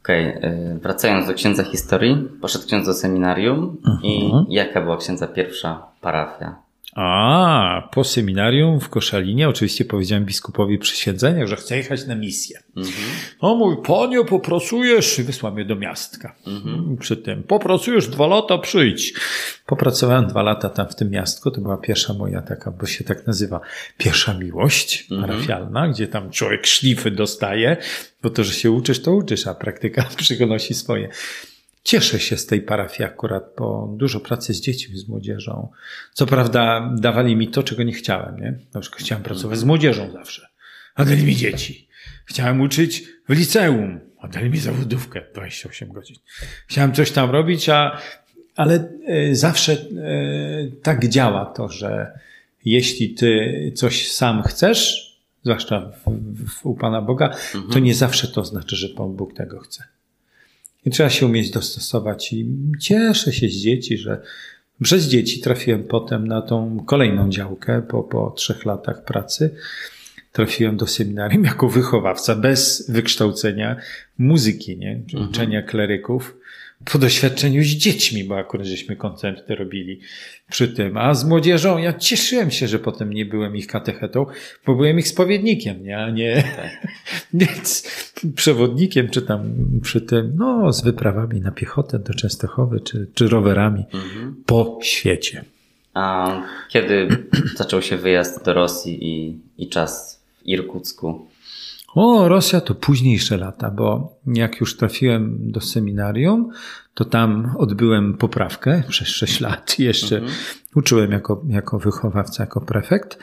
Okej, 0.02 0.38
okay. 0.38 0.78
wracając 0.82 1.26
do 1.26 1.34
księdza 1.34 1.64
historii, 1.64 2.28
poszedł 2.40 2.66
ksiądz 2.66 2.86
do 2.86 2.94
seminarium 2.94 3.76
i 4.02 4.24
mhm. 4.24 4.46
jaka 4.48 4.82
była 4.82 4.96
księdza 4.96 5.26
pierwsza 5.26 5.82
parafia? 6.00 6.56
A, 6.94 7.88
po 7.92 8.04
seminarium 8.04 8.80
w 8.80 8.88
Koszalinie 8.88 9.48
oczywiście 9.48 9.84
powiedziałem 9.84 10.24
biskupowi 10.24 10.78
przy 10.78 10.96
siedzeniach, 10.96 11.48
że 11.48 11.56
chcę 11.56 11.76
jechać 11.76 12.06
na 12.06 12.14
misję. 12.14 12.62
Mhm. 12.76 12.94
O 13.40 13.54
mój 13.54 13.76
panie, 13.82 14.24
popracujesz, 14.24 15.20
wysłał 15.20 15.52
mnie 15.52 15.64
do 15.64 15.76
miastka. 15.76 16.34
Mhm. 16.46 16.96
Przy 16.96 17.16
tym, 17.16 17.42
popracujesz 17.42 18.08
dwa 18.08 18.26
lata, 18.26 18.58
przyjdź. 18.58 19.14
Popracowałem 19.66 20.26
dwa 20.26 20.42
lata 20.42 20.68
tam 20.68 20.88
w 20.88 20.94
tym 20.94 21.10
miastku, 21.10 21.50
to 21.50 21.60
była 21.60 21.76
pierwsza 21.76 22.14
moja 22.14 22.42
taka, 22.42 22.70
bo 22.70 22.86
się 22.86 23.04
tak 23.04 23.26
nazywa, 23.26 23.60
pierwsza 23.98 24.34
miłość 24.34 25.06
mhm. 25.10 25.20
parafialna, 25.20 25.88
gdzie 25.88 26.08
tam 26.08 26.30
człowiek 26.30 26.66
szlify 26.66 27.10
dostaje, 27.10 27.76
bo 28.22 28.30
to, 28.30 28.44
że 28.44 28.52
się 28.52 28.70
uczysz, 28.70 29.02
to 29.02 29.12
uczysz, 29.12 29.46
a 29.46 29.54
praktyka 29.54 30.08
przynosi 30.16 30.74
swoje. 30.74 31.08
Cieszę 31.82 32.20
się 32.20 32.36
z 32.36 32.46
tej 32.46 32.62
parafii 32.62 33.04
akurat, 33.04 33.44
bo 33.58 33.94
dużo 33.96 34.20
pracy 34.20 34.54
z 34.54 34.60
dziećmi, 34.60 34.96
z 34.96 35.08
młodzieżą. 35.08 35.68
Co 36.12 36.26
prawda 36.26 36.92
dawali 36.98 37.36
mi 37.36 37.48
to, 37.48 37.62
czego 37.62 37.82
nie 37.82 37.92
chciałem, 37.92 38.36
nie? 38.40 38.58
Na 38.74 38.80
przykład 38.80 39.02
chciałem 39.02 39.24
pracować 39.24 39.58
z 39.58 39.64
młodzieżą 39.64 40.10
zawsze. 40.12 40.48
a 40.94 41.04
dali 41.04 41.24
mi 41.24 41.36
dzieci. 41.36 41.88
Chciałem 42.24 42.60
uczyć 42.60 43.04
w 43.28 43.32
liceum, 43.32 44.00
a 44.18 44.28
dali 44.28 44.50
mi 44.50 44.58
zawodówkę 44.58 45.22
28 45.34 45.92
godzin. 45.92 46.16
Chciałem 46.66 46.92
coś 46.92 47.10
tam 47.10 47.30
robić, 47.30 47.68
a, 47.68 47.98
ale 48.56 48.88
e, 49.06 49.34
zawsze 49.34 49.72
e, 49.72 49.78
tak 50.82 51.08
działa 51.08 51.46
to, 51.46 51.68
że 51.68 52.18
jeśli 52.64 53.14
ty 53.14 53.72
coś 53.76 54.12
sam 54.12 54.42
chcesz, 54.42 55.12
zwłaszcza 55.42 55.80
w, 55.80 56.10
w, 56.48 56.66
u 56.66 56.74
Pana 56.74 57.02
Boga, 57.02 57.26
mhm. 57.26 57.72
to 57.72 57.78
nie 57.78 57.94
zawsze 57.94 58.28
to 58.28 58.44
znaczy, 58.44 58.76
że 58.76 58.88
Pan 58.88 59.16
Bóg 59.16 59.34
tego 59.34 59.58
chce. 59.58 59.84
I 60.86 60.90
trzeba 60.90 61.10
się 61.10 61.26
umieć 61.26 61.50
dostosować 61.50 62.32
i 62.32 62.46
cieszę 62.80 63.32
się 63.32 63.48
z 63.48 63.52
dzieci, 63.52 63.98
że 63.98 64.22
przez 64.82 65.04
dzieci 65.04 65.40
trafiłem 65.40 65.84
potem 65.84 66.28
na 66.28 66.42
tą 66.42 66.84
kolejną 66.86 67.30
działkę 67.30 67.82
po, 67.82 68.02
po 68.02 68.30
trzech 68.30 68.64
latach 68.64 69.04
pracy. 69.04 69.54
Trafiłem 70.32 70.76
do 70.76 70.86
seminarium 70.86 71.44
jako 71.44 71.68
wychowawca 71.68 72.36
bez 72.36 72.90
wykształcenia 72.90 73.76
muzyki, 74.18 74.78
nie? 74.78 74.92
Mhm. 74.92 75.28
uczenia 75.28 75.62
kleryków 75.62 76.36
po 76.84 76.98
doświadczeniu 76.98 77.62
z 77.62 77.66
dziećmi, 77.66 78.24
bo 78.24 78.36
akurat 78.38 78.66
żeśmy 78.66 78.96
koncerty 78.96 79.54
robili 79.54 80.00
przy 80.50 80.68
tym. 80.68 80.96
A 80.96 81.14
z 81.14 81.24
młodzieżą 81.24 81.78
ja 81.78 81.92
cieszyłem 81.92 82.50
się, 82.50 82.68
że 82.68 82.78
potem 82.78 83.12
nie 83.12 83.26
byłem 83.26 83.56
ich 83.56 83.66
katechetą, 83.66 84.26
bo 84.66 84.74
byłem 84.74 84.98
ich 84.98 85.08
spowiednikiem, 85.08 85.84
nie? 85.84 85.98
a 85.98 86.10
nie, 86.10 86.44
tak. 86.56 86.88
nie 87.34 87.48
przewodnikiem, 88.34 89.08
czy 89.08 89.22
tam 89.22 89.54
przy 89.82 90.00
tym, 90.00 90.32
no 90.36 90.72
z 90.72 90.84
wyprawami 90.84 91.40
na 91.40 91.50
piechotę 91.50 91.98
do 91.98 92.14
Częstochowy, 92.14 92.80
czy, 92.80 93.06
czy 93.14 93.28
rowerami 93.28 93.84
mhm. 93.94 94.42
po 94.46 94.78
świecie. 94.82 95.44
A 95.94 96.40
kiedy 96.68 97.08
zaczął 97.56 97.82
się 97.82 97.96
wyjazd 97.96 98.44
do 98.44 98.54
Rosji 98.54 98.98
i, 99.06 99.38
i 99.58 99.68
czas 99.68 100.22
w 100.38 100.46
Irkucku? 100.46 101.26
O, 101.94 102.28
Rosja 102.28 102.60
to 102.60 102.74
późniejsze 102.74 103.36
lata, 103.36 103.70
bo 103.70 104.16
jak 104.26 104.60
już 104.60 104.76
trafiłem 104.76 105.52
do 105.52 105.60
seminarium, 105.60 106.50
to 106.94 107.04
tam 107.04 107.54
odbyłem 107.58 108.14
poprawkę 108.14 108.82
przez 108.88 109.08
6 109.08 109.40
lat. 109.40 109.78
Jeszcze 109.78 110.16
mhm. 110.16 110.34
uczyłem 110.74 111.12
jako, 111.12 111.42
jako 111.48 111.78
wychowawca, 111.78 112.42
jako 112.42 112.60
prefekt. 112.60 113.18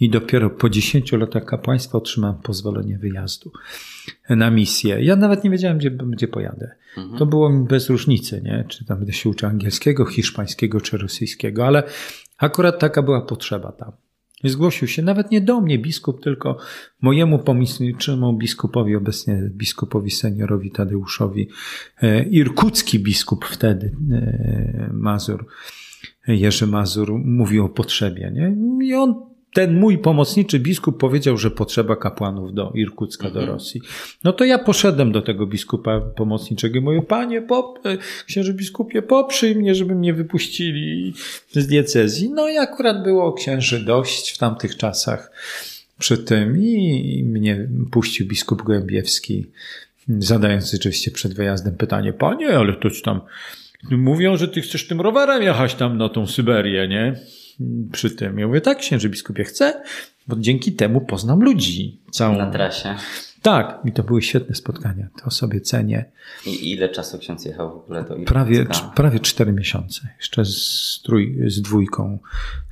I 0.00 0.10
dopiero 0.10 0.50
po 0.50 0.68
10 0.68 1.12
latach 1.12 1.44
kapłaństwa 1.44 1.98
otrzymałem 1.98 2.36
pozwolenie 2.36 2.98
wyjazdu 2.98 3.52
na 4.30 4.50
misję. 4.50 5.04
Ja 5.04 5.16
nawet 5.16 5.44
nie 5.44 5.50
wiedziałem, 5.50 5.78
gdzie, 5.78 5.90
gdzie 5.90 6.28
pojadę. 6.28 6.74
Mhm. 6.96 7.18
To 7.18 7.26
było 7.26 7.50
mi 7.50 7.66
bez 7.66 7.90
różnicy, 7.90 8.42
nie? 8.44 8.64
czy 8.68 8.84
tam 8.84 8.98
będę 8.98 9.12
się 9.12 9.28
uczył 9.28 9.48
angielskiego, 9.48 10.06
hiszpańskiego 10.06 10.80
czy 10.80 10.98
rosyjskiego, 10.98 11.66
ale 11.66 11.82
akurat 12.38 12.78
taka 12.78 13.02
była 13.02 13.20
potrzeba 13.20 13.72
tam. 13.72 13.92
Zgłosił 14.44 14.88
się 14.88 15.02
nawet 15.02 15.30
nie 15.30 15.40
do 15.40 15.60
mnie 15.60 15.78
biskup, 15.78 16.22
tylko 16.22 16.56
mojemu 17.00 17.38
pomocniczemu 17.38 18.32
biskupowi, 18.32 18.96
obecnie 18.96 19.50
biskupowi 19.50 20.10
seniorowi 20.10 20.70
Tadeuszowi, 20.70 21.48
e, 22.02 22.24
irkucki 22.24 22.98
biskup 22.98 23.44
wtedy, 23.44 23.96
e, 24.12 24.90
Mazur, 24.92 25.46
Jerzy 26.26 26.66
Mazur, 26.66 27.18
mówił 27.18 27.64
o 27.64 27.68
potrzebie. 27.68 28.30
Nie? 28.34 28.56
I 28.86 28.94
on 28.94 29.31
ten 29.52 29.80
mój 29.80 29.98
pomocniczy 29.98 30.58
biskup 30.60 30.98
powiedział, 30.98 31.36
że 31.36 31.50
potrzeba 31.50 31.96
kapłanów 31.96 32.54
do 32.54 32.72
Irkucka, 32.74 33.30
do 33.30 33.40
mhm. 33.40 33.48
Rosji. 33.48 33.80
No 34.24 34.32
to 34.32 34.44
ja 34.44 34.58
poszedłem 34.58 35.12
do 35.12 35.22
tego 35.22 35.46
biskupa 35.46 36.00
pomocniczego 36.00 36.78
i 36.78 36.80
mówię, 36.80 37.02
panie, 37.02 37.42
pop, 37.42 37.86
e, 37.86 37.98
księży 38.26 38.54
biskupie, 38.54 39.02
poprzyj 39.02 39.56
mnie, 39.56 39.74
żeby 39.74 39.94
mnie 39.94 40.14
wypuścili 40.14 41.14
z 41.50 41.66
diecezji. 41.66 42.30
No 42.30 42.48
i 42.48 42.56
akurat 42.56 43.02
było 43.02 43.32
księży 43.32 43.80
dość 43.80 44.30
w 44.30 44.38
tamtych 44.38 44.76
czasach 44.76 45.32
przy 45.98 46.18
tym 46.18 46.62
i 46.62 47.24
mnie 47.26 47.68
puścił 47.90 48.26
biskup 48.26 48.62
Głębiewski, 48.62 49.46
zadając 50.08 50.74
oczywiście 50.74 51.10
przed 51.10 51.34
wyjazdem 51.34 51.76
pytanie, 51.76 52.12
panie, 52.12 52.56
ale 52.56 52.72
to 52.72 52.88
tam 53.04 53.20
mówią, 53.90 54.36
że 54.36 54.48
ty 54.48 54.60
chcesz 54.60 54.86
tym 54.86 55.00
rowerem 55.00 55.42
jechać 55.42 55.74
tam 55.74 55.98
na 55.98 56.08
tą 56.08 56.26
Syberię, 56.26 56.88
nie? 56.88 57.14
Przy 57.92 58.10
tym. 58.10 58.38
Ja 58.38 58.46
mówię, 58.46 58.60
tak, 58.60 58.78
księży 58.78 59.08
biskupie, 59.08 59.44
chcę, 59.44 59.82
bo 60.28 60.36
dzięki 60.36 60.72
temu 60.72 61.00
poznam 61.00 61.42
ludzi. 61.42 62.00
Całą... 62.10 62.38
Na 62.38 62.50
trasie. 62.50 62.94
Tak, 63.42 63.80
i 63.84 63.92
to 63.92 64.02
były 64.02 64.22
świetne 64.22 64.54
spotkania, 64.54 65.08
to 65.24 65.30
sobie 65.30 65.60
cenię. 65.60 66.04
I 66.46 66.70
ile 66.70 66.88
czasu 66.88 67.18
ksiądz 67.18 67.44
jechał 67.44 67.70
w 67.70 67.76
ogóle 67.76 68.04
do? 68.04 68.16
Prawie, 68.16 68.66
prawie 68.94 69.20
cztery 69.20 69.52
miesiące. 69.52 70.08
Jeszcze 70.16 70.44
z, 70.44 71.00
trój, 71.04 71.38
z 71.46 71.62
dwójką, 71.62 72.18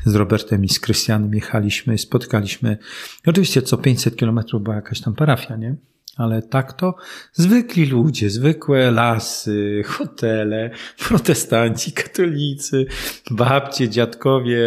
z 0.04 0.14
Robertem 0.14 0.64
i 0.64 0.68
z 0.68 0.80
Krystianem 0.80 1.34
jechaliśmy, 1.34 1.98
spotkaliśmy. 1.98 2.78
Oczywiście 3.26 3.62
co 3.62 3.78
500 3.78 4.16
kilometrów 4.16 4.62
była 4.62 4.76
jakaś 4.76 5.00
tam 5.00 5.14
parafia, 5.14 5.56
nie? 5.56 5.74
Ale 6.16 6.42
tak 6.42 6.72
to 6.72 6.94
zwykli 7.32 7.86
ludzie, 7.86 8.30
zwykłe 8.30 8.90
lasy, 8.90 9.82
hotele, 9.86 10.70
protestanci, 11.08 11.92
katolicy, 11.92 12.86
babcie, 13.30 13.88
dziadkowie, 13.88 14.60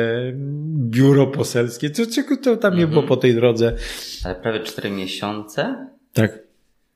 biuro 0.75 1.27
poselskie, 1.27 1.89
co, 1.89 2.05
czego 2.05 2.37
to 2.37 2.57
tam 2.57 2.77
nie 2.77 2.87
było 2.87 3.01
mhm. 3.01 3.07
po 3.07 3.17
tej 3.17 3.35
drodze. 3.35 3.75
Ale 4.25 4.35
prawie 4.35 4.59
cztery 4.59 4.91
miesiące? 4.91 5.87
Tak, 6.13 6.39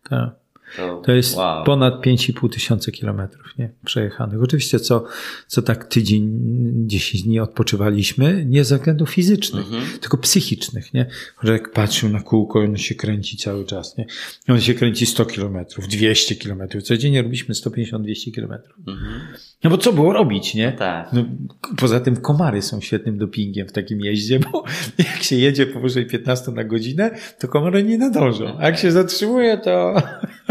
tak. 0.10 0.47
To, 0.76 1.02
to 1.06 1.12
jest 1.12 1.36
wow. 1.36 1.66
ponad 1.66 2.06
5,5 2.06 2.50
tysiąca 2.50 2.92
kilometrów 2.92 3.58
nie? 3.58 3.70
przejechanych. 3.86 4.42
Oczywiście 4.42 4.80
co, 4.80 5.04
co 5.48 5.62
tak 5.62 5.86
tydzień, 5.86 6.40
10 6.88 7.24
dni 7.24 7.40
odpoczywaliśmy, 7.40 8.46
nie 8.46 8.64
ze 8.64 8.78
względów 8.78 9.10
fizycznych, 9.10 9.66
mhm. 9.66 10.00
tylko 10.02 10.18
psychicznych. 10.18 10.94
Nie? 10.94 11.06
Że 11.44 11.54
jak 11.54 11.72
patrzył 11.72 12.10
na 12.10 12.22
kółko, 12.22 12.60
on 12.60 12.78
się 12.78 12.96
kręci 12.96 13.38
cały 13.38 13.66
czas. 13.66 13.98
Nie? 13.98 14.06
On 14.48 14.62
się 14.62 14.74
kręci 14.74 15.06
100 15.06 15.26
kilometrów, 15.26 15.88
200 15.88 16.36
kilometrów. 16.36 16.84
Codziennie 16.84 17.22
robiliśmy 17.22 17.56
150-200 17.56 18.32
kilometrów. 18.32 18.76
Mhm. 18.88 19.22
No 19.64 19.70
bo 19.70 19.78
co 19.78 19.94
było 19.94 20.14
robić, 20.14 20.54
nie? 20.54 20.72
Tak. 20.72 21.14
No, 21.14 21.26
poza 21.78 22.00
tym 22.00 22.18
komary 22.18 22.62
są 22.62 22.82
świetnym 22.82 23.18
dopingiem 23.18 23.68
w 23.68 23.72
takim 23.72 24.02
jeździe, 24.02 24.40
bo 24.40 24.64
jak 24.98 25.24
się 25.24 25.36
jedzie 25.36 25.66
powyżej 25.66 26.06
15 26.06 26.52
na 26.52 26.64
godzinę, 26.64 27.12
to 27.40 27.48
komary 27.48 27.84
nie 27.84 27.98
nadążą. 27.98 28.58
A 28.60 28.66
jak 28.66 28.78
się 28.78 28.92
zatrzymuje, 28.92 29.58
to 29.58 30.02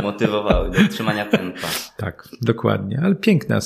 motywowały 0.02 0.70
do 0.70 0.88
trzymania 0.88 1.26
tempa. 1.26 1.68
Tak, 1.96 2.28
dokładnie, 2.42 3.00
ale 3.02 3.14
piękna. 3.14 3.58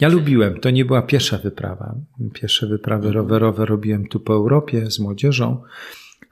Ja 0.00 0.08
lubiłem, 0.08 0.60
to 0.60 0.70
nie 0.70 0.84
była 0.84 1.02
pierwsza 1.02 1.38
wyprawa. 1.38 1.94
Pierwsze 2.32 2.66
wyprawy 2.66 3.06
mhm. 3.06 3.14
rowerowe 3.14 3.66
robiłem 3.66 4.08
tu 4.08 4.20
po 4.20 4.32
Europie 4.32 4.90
z 4.90 4.98
młodzieżą. 4.98 5.62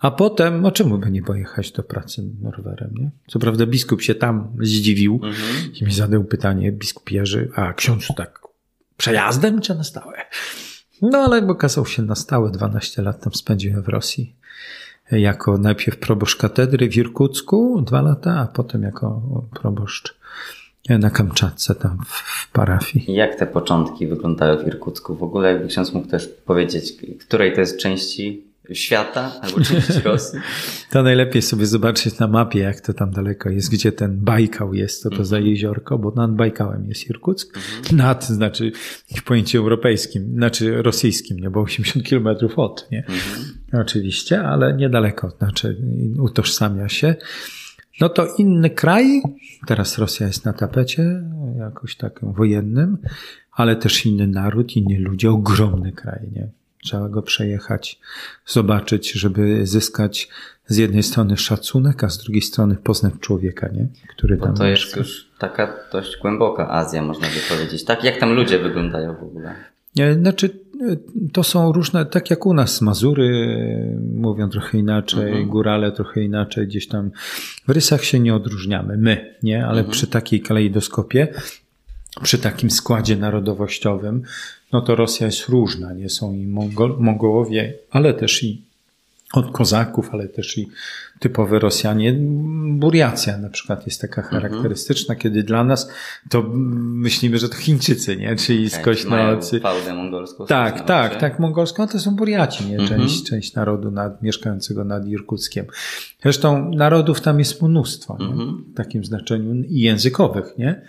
A 0.01 0.11
potem, 0.11 0.63
no 0.63 0.71
czemu 0.71 0.99
by 0.99 1.11
nie 1.11 1.23
pojechać 1.23 1.73
do 1.73 1.83
pracy 1.83 2.23
rowerem, 2.43 2.91
nie? 2.95 3.11
Co 3.27 3.39
prawda 3.39 3.67
biskup 3.67 4.03
się 4.03 4.15
tam 4.15 4.57
zdziwił 4.61 5.21
mhm. 5.23 5.73
i 5.75 5.85
mi 5.85 5.93
zadał 5.93 6.25
pytanie, 6.25 6.73
biskup 6.73 7.11
Jerzy, 7.11 7.51
a 7.55 7.73
ksiądz 7.73 8.09
tak 8.17 8.41
przejazdem 8.97 9.61
czy 9.61 9.75
na 9.75 9.85
stałe? 9.85 10.17
No 11.03 11.19
ale 11.19 11.47
okazał 11.47 11.87
się 11.87 12.03
na 12.03 12.15
stałe, 12.15 12.51
12 12.51 13.03
lat 13.03 13.25
tam 13.25 13.35
spędziłem 13.35 13.83
w 13.83 13.89
Rosji 13.89 14.37
jako 15.11 15.59
najpierw 15.59 15.99
proboszcz 15.99 16.37
katedry 16.37 16.91
w 16.91 16.97
Irkucku 16.97 17.83
dwa 17.87 18.03
lata, 18.03 18.39
a 18.39 18.47
potem 18.47 18.83
jako 18.83 19.23
proboszcz 19.61 20.21
na 20.89 21.11
Kamczatce, 21.11 21.75
tam 21.75 21.99
w 22.07 22.51
parafii. 22.53 23.15
Jak 23.15 23.35
te 23.35 23.47
początki 23.47 24.07
wyglądały 24.07 24.65
w 24.65 24.67
Irkucku? 24.67 25.15
W 25.15 25.23
ogóle 25.23 25.53
jakby 25.53 25.69
ksiądz 25.69 25.93
mógł 25.93 26.09
też 26.09 26.29
powiedzieć, 26.29 26.93
której 27.21 27.55
to 27.55 27.61
jest 27.61 27.79
części 27.79 28.50
świata 28.73 29.33
albo 29.43 29.61
części 29.61 30.01
Rosji? 30.05 30.41
To 30.91 31.03
najlepiej 31.03 31.43
sobie 31.43 31.67
zobaczyć 31.67 32.19
na 32.19 32.29
mapie, 32.29 32.59
jak 32.59 32.81
to 32.81 32.95
tam 32.95 33.11
daleko 33.11 33.51
jest, 33.51 33.71
gdzie 33.71 33.93
ten 33.93 34.21
Bajkał 34.21 34.75
jest, 34.75 35.03
to 35.03 35.11
to 35.11 35.25
za 35.25 35.37
mhm. 35.37 35.51
jeziorko, 35.51 35.99
bo 35.99 36.11
nad 36.11 36.35
Bajkałem 36.35 36.89
jest 36.89 37.11
Irkuck. 37.11 37.57
Mhm. 37.57 37.97
Nad 37.97 38.25
znaczy 38.25 38.73
w 39.17 39.23
pojęciu 39.23 39.59
europejskim, 39.59 40.35
znaczy 40.35 40.83
rosyjskim, 40.83 41.41
nie, 41.41 41.51
bo 41.51 41.61
80 41.61 42.07
kilometrów 42.07 42.59
od, 42.59 42.89
nie? 42.91 42.99
Mhm. 42.99 43.45
Oczywiście, 43.73 44.43
ale 44.43 44.75
niedaleko, 44.77 45.31
znaczy 45.31 45.77
utożsamia 46.19 46.89
się. 46.89 47.15
No 48.01 48.09
to 48.09 48.27
inny 48.39 48.71
kraj, 48.71 49.23
teraz 49.67 49.99
Rosja 49.99 50.27
jest 50.27 50.45
na 50.45 50.53
tapecie, 50.53 51.23
jakoś 51.59 51.97
takim 51.97 52.33
wojennym, 52.33 52.99
ale 53.53 53.77
też 53.77 54.07
inny 54.07 54.27
naród, 54.27 54.77
inni 54.77 54.97
ludzie, 54.97 55.31
ogromny 55.31 55.93
kraj, 55.93 56.29
nie? 56.33 56.49
Trzeba 56.83 57.09
go 57.09 57.23
przejechać, 57.23 58.01
zobaczyć, 58.47 59.13
żeby 59.13 59.67
zyskać 59.67 60.29
z 60.67 60.77
jednej 60.77 61.03
strony 61.03 61.37
szacunek, 61.37 62.05
a 62.05 62.09
z 62.09 62.19
drugiej 62.19 62.43
strony 62.43 62.77
poznać 62.77 63.15
człowieka, 63.21 63.69
nie? 63.69 63.89
który 64.09 64.37
Bo 64.37 64.47
tam 64.47 64.55
to 64.55 64.67
jest 64.67 64.97
już 64.97 65.31
taka 65.39 65.77
dość 65.93 66.17
głęboka 66.23 66.71
Azja, 66.71 67.03
można 67.03 67.27
by 67.27 67.57
powiedzieć. 67.57 67.85
Tak, 67.85 68.05
jak 68.05 68.19
tam 68.19 68.33
ludzie 68.33 68.59
wyglądają 68.59 69.15
w 69.15 69.23
ogóle? 69.23 69.55
Znaczy, 70.21 70.51
to 71.33 71.43
są 71.43 71.73
różne, 71.73 72.07
tak 72.07 72.31
jak 72.31 72.47
u 72.47 72.55
nas, 72.55 72.81
Mazury 72.81 73.57
mówią 74.15 74.51
trochę 74.51 74.79
inaczej, 74.79 75.29
mhm. 75.29 75.49
górale 75.49 75.93
trochę 75.93 76.23
inaczej, 76.23 76.67
gdzieś 76.67 76.89
tam 76.89 77.11
w 77.69 77.71
rysach 77.71 78.05
się 78.05 78.21
nie 78.21 78.35
odróżniamy, 78.35 78.97
my, 78.97 79.35
nie? 79.43 79.67
Ale 79.67 79.79
mhm. 79.79 79.91
przy 79.91 80.07
takiej 80.07 80.41
kalejdoskopie, 80.41 81.29
przy 82.23 82.39
takim 82.39 82.71
składzie 82.71 83.17
narodowościowym, 83.17 84.23
no 84.73 84.81
to 84.81 84.97
Rosja 84.97 85.27
jest 85.27 85.49
różna, 85.49 85.93
nie 85.93 86.09
są 86.11 86.33
i 86.35 86.47
Mongol, 86.47 86.97
Mongołowie, 86.99 87.75
ale 87.91 88.15
też 88.15 88.43
i 88.43 88.63
od 89.33 89.51
kozaków, 89.51 90.09
ale 90.13 90.29
też 90.29 90.59
i 90.59 90.69
typowe 91.19 91.59
Rosjanie. 91.59 92.17
Buriacja 92.73 93.37
na 93.39 93.49
przykład 93.51 93.87
jest 93.87 94.01
taka 94.01 94.23
Mhm. 94.23 94.43
charakterystyczna, 94.43 95.15
kiedy 95.15 95.43
dla 95.43 95.65
nas 95.65 95.91
to 96.31 96.43
myślimy, 96.79 97.39
że 97.39 97.49
to 97.49 97.57
Chińczycy, 97.57 98.17
nie? 98.17 98.37
Czyli 98.37 98.67
Okej, 98.67 98.81
skośnocy. 98.81 99.61
fałdę 99.61 99.95
mongolską. 99.95 100.47
Tak, 100.47 100.87
tak, 100.87 101.17
tak, 101.21 101.39
mongolską 101.39 101.87
to 101.89 101.99
są 101.99 102.17
Buriaci, 102.17 102.65
nie? 102.67 102.79
Mhm. 102.79 103.01
Część, 103.01 103.25
część 103.25 103.55
narodu 103.55 103.91
nad, 103.91 104.23
mieszkającego 104.23 104.85
nad 104.85 105.07
Irkuckiem. 105.09 105.67
Zresztą 106.23 106.71
narodów 106.71 107.21
tam 107.21 107.39
jest 107.39 107.63
mnóstwo, 107.63 108.17
nie? 108.21 108.27
Mhm. 108.27 108.65
w 108.73 108.77
takim 108.77 109.05
znaczeniu 109.05 109.55
i 109.55 109.81
językowych, 109.81 110.59
nie? 110.59 110.83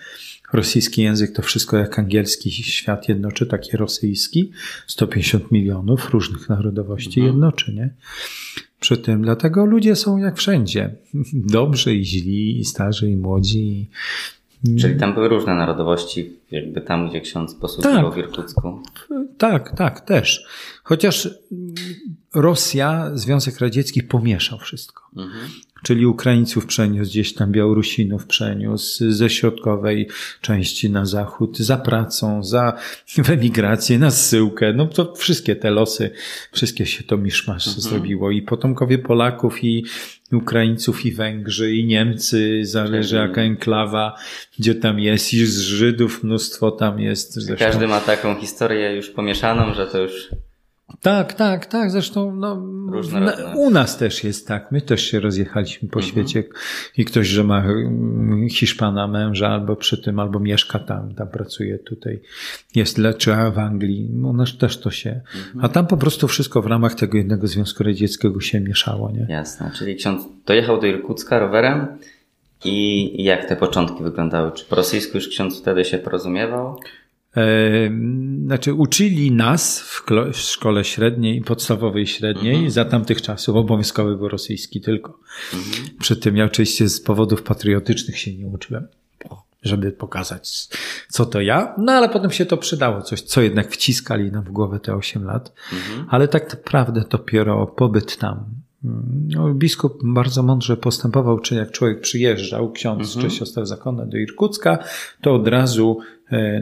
Rosyjski 0.54 1.02
język 1.02 1.32
to 1.36 1.42
wszystko 1.42 1.78
jak 1.78 2.00
angielski 2.00 2.52
świat 2.52 3.10
jednoczy, 3.10 3.46
taki 3.46 3.78
rosyjski. 3.78 4.52
150 4.88 5.52
milionów 5.52 6.10
różnych 6.10 6.50
narodowości 6.50 7.20
Mhm. 7.20 7.28
jednoczy, 7.36 7.74
nie? 7.74 7.90
Przy 8.80 8.98
tym, 8.98 9.22
dlatego 9.22 9.66
ludzie 9.66 9.96
są 9.96 10.18
jak 10.18 10.38
wszędzie. 10.38 10.96
Dobrzy 11.34 11.96
i 11.96 12.06
źli, 12.06 12.60
i 12.60 12.66
starzy, 12.66 13.12
i 13.12 13.18
młodzi. 13.18 13.90
Czyli 14.80 15.00
tam 15.00 15.14
były 15.14 15.30
różne 15.30 15.56
narodowości, 15.56 16.34
jakby 16.52 16.82
tam, 16.82 17.10
gdzie 17.10 17.22
ksiądz 17.22 17.56
posługiwał 17.56 18.04
Tak. 18.06 18.14
w 18.14 18.18
Irkucku. 18.18 18.80
Tak, 19.38 19.78
tak, 19.78 20.02
też. 20.02 20.46
Chociaż 20.92 21.30
Rosja, 22.36 23.12
Związek 23.14 23.60
Radziecki 23.60 24.04
pomieszał 24.04 24.60
wszystko. 24.60 25.04
Mhm. 25.18 25.50
Czyli 25.84 26.06
Ukraińców 26.06 26.66
przeniósł 26.66 27.10
gdzieś 27.10 27.34
tam, 27.34 27.52
Białorusinów 27.52 28.26
przeniósł 28.26 29.12
ze 29.12 29.30
środkowej 29.30 30.10
części 30.42 30.90
na 30.90 31.06
zachód, 31.06 31.58
za 31.58 31.78
pracą, 31.78 32.44
za 32.44 32.74
w 33.24 33.30
emigrację, 33.38 34.00
na 34.00 34.12
zsyłkę. 34.12 34.74
No 34.74 34.86
to 34.86 35.16
wszystkie 35.16 35.56
te 35.56 35.72
losy, 35.72 36.10
wszystkie 36.52 36.86
się 36.86 37.04
to 37.04 37.18
miszmasz 37.18 37.68
zrobiło. 37.68 38.32
I 38.32 38.42
potomkowie 38.42 38.98
Polaków, 38.98 39.64
i 39.64 39.86
Ukraińców, 40.32 41.06
i 41.06 41.12
Węgrzy, 41.12 41.76
i 41.76 41.86
Niemcy, 41.86 42.60
zależy 42.64 43.10
Czyli- 43.10 43.22
jaka 43.22 43.42
enklawa, 43.42 44.16
gdzie 44.60 44.76
tam 44.76 45.00
jest, 45.00 45.34
i 45.34 45.46
z 45.46 45.60
Żydów 45.60 46.24
mnóstwo 46.24 46.72
tam 46.72 47.00
jest. 47.00 47.34
Zresztą. 47.34 47.66
Każdy 47.66 47.88
ma 47.88 48.00
taką 48.02 48.36
historię 48.36 48.96
już 48.96 49.10
pomieszaną, 49.10 49.74
że 49.74 49.88
to 49.88 49.98
już 49.98 50.30
Tak, 51.02 51.34
tak, 51.34 51.66
tak. 51.66 51.92
Zresztą 51.92 52.36
no, 52.36 52.56
na, 53.20 53.34
u 53.56 53.70
nas 53.70 53.98
też 53.98 54.24
jest 54.24 54.48
tak. 54.48 54.72
My 54.72 54.82
też 54.82 55.02
się 55.04 55.20
rozjechaliśmy 55.20 55.90
po 55.90 56.00
Mhm. 56.00 56.12
świecie 56.12 56.44
i 56.98 57.06
ktoś, 57.06 57.28
że 57.28 57.44
ma 57.44 57.64
mm, 57.64 58.50
Hiszpana 58.50 59.08
męża 59.08 59.50
albo 59.50 59.76
przy 59.76 60.02
tym, 60.02 60.20
albo 60.20 60.40
mieszka 60.40 60.80
tam, 60.80 61.16
tam 61.16 61.28
pracuje 61.28 61.80
tutaj, 61.80 62.20
jest 62.76 62.98
leczy 62.98 63.32
w 63.54 63.60
Anglii. 63.60 64.10
U 64.24 64.34
nas 64.34 64.58
też 64.58 64.78
to 64.80 64.92
się. 64.92 65.10
Mhm. 65.36 65.66
A 65.66 65.70
tam 65.70 65.88
po 65.88 65.98
prostu 65.98 66.28
wszystko 66.28 66.62
w 66.62 66.66
ramach 66.66 66.96
tego 66.96 67.18
jednego 67.18 67.48
Związku 67.48 67.84
Radzieckiego 67.84 68.42
się 68.42 68.60
mieszało, 68.60 69.12
nie? 69.12 69.26
jasne. 69.30 69.72
Czyli 69.78 69.96
ksiądz 69.96 70.24
dojechał 70.46 70.82
do 70.82 70.88
Irkucka 70.88 71.40
rowerem 71.40 71.88
i 72.66 73.24
jak 73.24 73.46
te 73.46 73.56
początki 73.56 74.04
wyglądały? 74.04 74.52
Czy 74.52 74.66
po 74.66 74.76
rosyjsku 74.76 75.18
już 75.18 75.28
ksiądz 75.28 75.60
wtedy 75.62 75.86
się 75.86 75.98
porozumiewał? 75.98 76.80
Znaczy 78.46 78.74
uczyli 78.74 79.32
nas 79.32 79.80
w, 79.80 80.04
w 80.34 80.38
szkole 80.38 80.84
średniej, 80.84 81.42
podstawowej 81.42 82.08
średniej, 82.08 82.54
Mhm. 82.54 82.72
za 82.72 82.86
tamtych 82.86 83.22
czasów 83.22 83.56
obowiązkowy 83.56 84.18
był 84.18 84.28
rosyjski 84.28 84.82
tylko. 84.82 85.20
Przy 86.00 86.16
tym 86.16 86.38
ja 86.38 86.46
oczywiście 86.46 86.90
z 86.90 87.02
powodów 87.02 87.44
patriotycznych 87.44 88.18
się 88.18 88.34
nie 88.34 88.48
uczyłem, 88.48 88.88
żeby 89.64 89.92
pokazać, 89.92 90.68
co 91.10 91.26
to 91.26 91.42
ja. 91.42 91.76
No 91.78 91.92
ale 91.92 92.10
potem 92.10 92.32
się 92.32 92.46
to 92.46 92.58
przydało, 92.58 93.02
coś, 93.02 93.22
co 93.22 93.42
jednak 93.42 93.72
wciskali 93.72 94.32
nam 94.32 94.44
w 94.44 94.52
głowę 94.52 94.80
te 94.80 94.96
8 94.96 95.24
lat. 95.24 95.54
Mhm. 95.74 96.06
Ale 96.10 96.28
tak 96.28 96.50
naprawdę 96.54 97.04
dopiero 97.10 97.68
pobyt 97.68 98.18
tam. 98.18 98.46
No, 99.28 99.54
biskup 99.54 100.00
bardzo 100.04 100.44
mądrze 100.44 100.78
postępował, 100.78 101.40
czy 101.40 101.56
jak 101.56 101.72
człowiek 101.72 102.02
przyjeżdżał, 102.02 102.72
ksiądz 102.72 103.16
Mhm. 103.16 103.30
czy 103.30 103.38
siostra 103.38 103.66
zakonna 103.66 104.06
do 104.06 104.18
Irkucka, 104.18 104.78
to 105.22 105.36
od 105.36 105.48
razu 105.48 106.00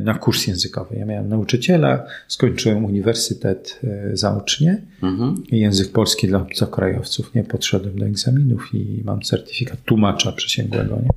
na 0.02 0.14
kurs 0.14 0.48
językowy. 0.48 0.96
Ja 0.96 1.06
miałem 1.06 1.30
nauczyciela, 1.30 2.06
skończyłem 2.28 2.86
uniwersytet 2.86 3.80
e, 3.84 4.18
zaocznie, 4.18 4.82
Mhm. 5.02 5.44
język 5.52 5.92
polski 5.92 6.28
dla 6.28 6.40
obcokrajowców. 6.42 7.36
Nie 7.36 7.44
podszedłem 7.44 8.00
do 8.00 8.06
egzaminów 8.06 8.70
i 8.74 9.02
mam 9.06 9.22
certyfikat 9.22 9.84
tłumacza 9.86 10.32
przysięgłego 10.32 10.96
nie? 11.04 11.10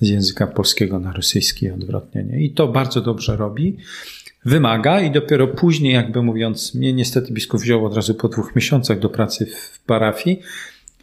z 0.00 0.08
języka 0.10 0.46
polskiego 0.46 0.98
na 0.98 1.12
rosyjski 1.12 1.66
i 1.66 1.70
odwrotnie. 1.70 2.24
Nie? 2.24 2.40
I 2.44 2.50
to 2.50 2.68
bardzo 2.68 3.00
dobrze 3.00 3.36
robi. 3.36 3.76
Wymaga 4.44 5.00
i 5.00 5.10
dopiero 5.10 5.48
później, 5.48 5.94
jakby 5.94 6.22
mówiąc, 6.22 6.74
mnie 6.74 6.92
niestety 6.92 7.32
biskup 7.32 7.60
wziął 7.60 7.86
od 7.86 7.94
razu 7.96 8.14
po 8.14 8.28
dwóch 8.28 8.56
miesiącach 8.56 8.98
do 9.00 9.08
pracy 9.08 9.46
w 9.46 9.80
parafii. 9.86 10.40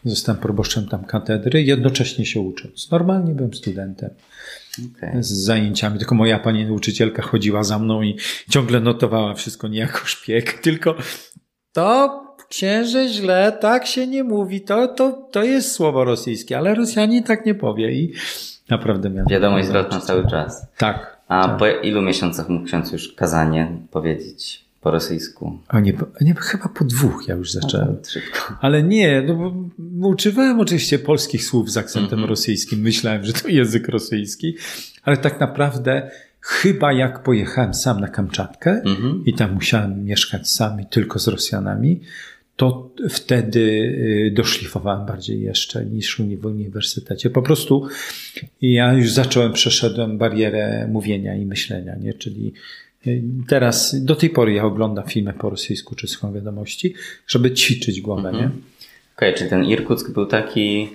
Zostałem 0.06 0.42
proboszczem 0.42 0.88
tam 0.88 1.04
katedry, 1.06 1.64
jednocześnie 1.64 2.26
się 2.26 2.40
ucząc. 2.40 2.92
Normalnie 2.92 3.34
byłem 3.34 3.54
studentem 3.54 4.10
Okej. 4.98 5.24
z 5.24 5.32
zajęciami, 5.32 6.00
tylko 6.00 6.16
moja 6.16 6.40
pani 6.40 6.66
nauczycielka 6.66 7.22
chodziła 7.22 7.64
za 7.64 7.80
mną 7.80 8.02
i 8.02 8.18
ciągle 8.50 8.80
notowała 8.80 9.34
wszystko 9.34 9.68
nie 9.68 9.80
jako 9.80 10.00
szpieg, 10.06 10.54
tylko 10.64 10.96
to 11.74 12.20
księże 12.50 13.08
źle, 13.08 13.58
tak 13.62 13.88
się 13.88 14.08
nie 14.08 14.24
mówi, 14.24 14.62
to, 14.62 14.88
to, 14.88 15.12
to 15.32 15.44
jest 15.44 15.72
słowo 15.72 16.04
rosyjskie, 16.04 16.58
ale 16.58 16.76
Rosjanin 16.76 17.24
tak 17.24 17.46
nie 17.46 17.56
powie 17.56 17.92
i 17.92 18.14
naprawdę 18.70 19.10
miałem... 19.10 19.28
Wiadomość 19.28 19.68
zwrotna 19.68 20.00
cały 20.00 20.28
czas. 20.28 20.68
Tak. 20.78 21.20
A 21.28 21.48
tak. 21.48 21.58
po 21.58 21.68
ilu 21.68 22.02
miesiącach 22.02 22.50
mógł 22.50 22.66
ksiądz 22.66 22.92
już 22.92 23.14
kazanie 23.14 23.78
powiedzieć 23.92 24.69
po 24.82 24.92
rosyjsku? 24.92 25.60
A 25.68 25.80
nie, 25.80 25.94
nie, 26.22 26.34
chyba 26.36 26.68
po 26.70 26.86
dwóch 26.86 27.24
ja 27.28 27.36
już 27.36 27.52
zacząłem. 27.52 27.98
Szybko. 28.14 28.40
Ale 28.62 28.84
nie, 28.84 29.22
no 29.28 29.36
bo 29.80 30.08
używałem 30.08 30.60
oczywiście 30.60 31.00
polskich 31.00 31.44
słów 31.44 31.72
z 31.72 31.78
akcentem 31.78 32.14
Mhm. 32.20 32.30
rosyjskim. 32.30 32.80
Myślałem, 32.80 33.26
że 33.26 33.34
to 33.34 33.48
język 33.48 33.88
rosyjski, 33.88 34.56
ale 35.04 35.18
tak 35.18 35.40
naprawdę 35.40 36.12
chyba 36.42 36.94
jak 36.94 37.24
pojechałem 37.24 37.74
sam 37.74 38.00
na 38.00 38.08
Kamczatkę 38.08 38.82
Mhm. 38.86 39.24
i 39.26 39.34
tam 39.34 39.54
musiałem 39.54 40.06
mieszkać 40.06 40.50
sam 40.50 40.82
i 40.82 40.86
tylko 40.86 41.20
z 41.20 41.28
Rosjanami, 41.28 42.02
to 42.56 42.90
wtedy 43.10 43.60
y, 43.60 44.34
doszlifowałem 44.36 45.06
bardziej 45.06 45.42
jeszcze 45.42 45.86
niż 45.86 46.22
w 46.42 46.46
uniwersytecie. 46.46 47.30
Po 47.30 47.42
prostu 47.42 47.88
ja 48.62 48.94
już 48.94 49.12
zacząłem, 49.12 49.54
przeszedłem 49.54 50.18
barierę 50.18 50.88
mówienia 50.92 51.36
i 51.36 51.46
myślenia, 51.46 51.96
nie? 51.96 52.14
Czyli 52.14 52.54
teraz, 53.48 54.04
do 54.04 54.16
tej 54.16 54.30
pory 54.30 54.54
ja 54.54 54.64
oglądam 54.64 55.08
filmy 55.08 55.34
po 55.34 55.50
rosyjsku 55.50 55.96
czy 55.96 56.08
słucham 56.08 56.34
wiadomości, 56.34 56.94
żeby 57.28 57.52
ćwiczyć 57.52 58.02
głowę, 58.02 58.32
nie? 58.34 58.50
Okej, 59.18 59.34
czyli 59.34 59.50
ten 59.50 59.66
Irkuck 59.66 60.10
był 60.12 60.26
taki, 60.26 60.90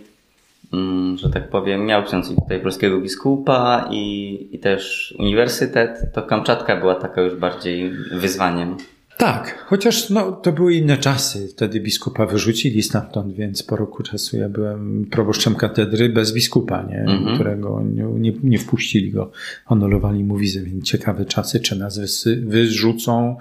mm, 0.72 1.18
że 1.18 1.30
tak 1.30 1.48
powiem, 1.48 1.86
miał 1.86 2.04
ksiądz 2.04 2.30
i 2.30 2.34
tutaj 2.34 2.60
polskiego 2.60 3.00
biskupa 3.00 3.88
i, 3.90 4.48
i 4.52 4.58
też 4.58 5.14
uniwersytet, 5.18 5.98
to 6.12 6.22
Kamczatka 6.22 6.76
była 6.76 6.94
taka 6.94 7.22
już 7.22 7.34
bardziej 7.34 7.90
wyzwaniem. 8.12 8.76
Tak, 9.16 9.64
chociaż 9.66 10.10
no, 10.10 10.32
to 10.32 10.52
były 10.52 10.74
inne 10.74 10.98
czasy. 10.98 11.48
Wtedy 11.48 11.80
biskupa 11.80 12.26
wyrzucili 12.26 12.82
stamtąd, 12.82 13.34
więc 13.34 13.62
po 13.62 13.76
roku 13.76 14.02
czasu 14.02 14.36
ja 14.36 14.48
byłem 14.48 15.06
proboszczem 15.10 15.54
katedry 15.54 16.08
bez 16.08 16.32
biskupa, 16.32 16.82
nie? 16.82 17.00
Mhm. 17.00 17.34
którego 17.34 17.82
nie, 17.94 18.02
nie, 18.02 18.32
nie 18.42 18.58
wpuścili 18.58 19.10
go. 19.10 19.30
Anulowali 19.66 20.24
mu 20.24 20.36
wizę, 20.36 20.60
więc 20.62 20.84
ciekawe 20.84 21.24
czasy, 21.24 21.60
czy 21.60 21.76
nas 21.78 21.98
wysy, 21.98 22.42
wyrzucą, 22.46 23.36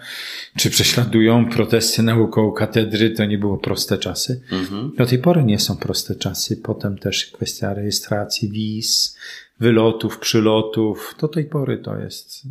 czy 0.58 0.70
prześladują. 0.70 1.50
Protesty 1.50 2.04
naokoło 2.04 2.52
katedry 2.52 3.10
to 3.10 3.26
nie 3.26 3.38
było 3.38 3.58
proste 3.58 3.98
czasy. 3.98 4.42
Mhm. 4.52 4.92
Do 4.98 5.06
tej 5.06 5.20
pory 5.20 5.44
nie 5.44 5.60
są 5.60 5.78
proste 5.78 6.16
czasy. 6.16 6.58
Potem 6.58 6.98
też 6.98 7.26
kwestia 7.26 7.74
rejestracji 7.74 8.50
wiz, 8.50 9.18
wylotów, 9.60 10.20
przylotów. 10.20 11.16
Do 11.22 11.28
tej 11.28 11.46
pory 11.46 11.78
to 11.78 11.98
jest. 11.98 12.42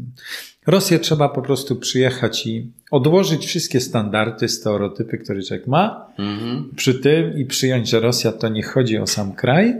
Rosję 0.66 0.98
trzeba 0.98 1.28
po 1.28 1.42
prostu 1.42 1.76
przyjechać 1.76 2.46
i 2.46 2.70
odłożyć 2.90 3.46
wszystkie 3.46 3.80
standardy, 3.80 4.48
stereotypy, 4.48 5.18
które 5.18 5.42
człowiek 5.42 5.66
ma 5.66 6.06
Mhm. 6.18 6.68
przy 6.76 6.94
tym 6.94 7.38
i 7.38 7.44
przyjąć, 7.44 7.88
że 7.88 8.00
Rosja 8.00 8.32
to 8.32 8.48
nie 8.48 8.62
chodzi 8.62 8.98
o 8.98 9.06
sam 9.06 9.32
kraj, 9.32 9.74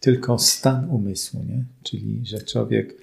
tylko 0.00 0.38
stan 0.38 0.90
umysłu, 0.90 1.44
nie? 1.48 1.64
Czyli, 1.82 2.20
że 2.24 2.38
człowiek 2.42 2.94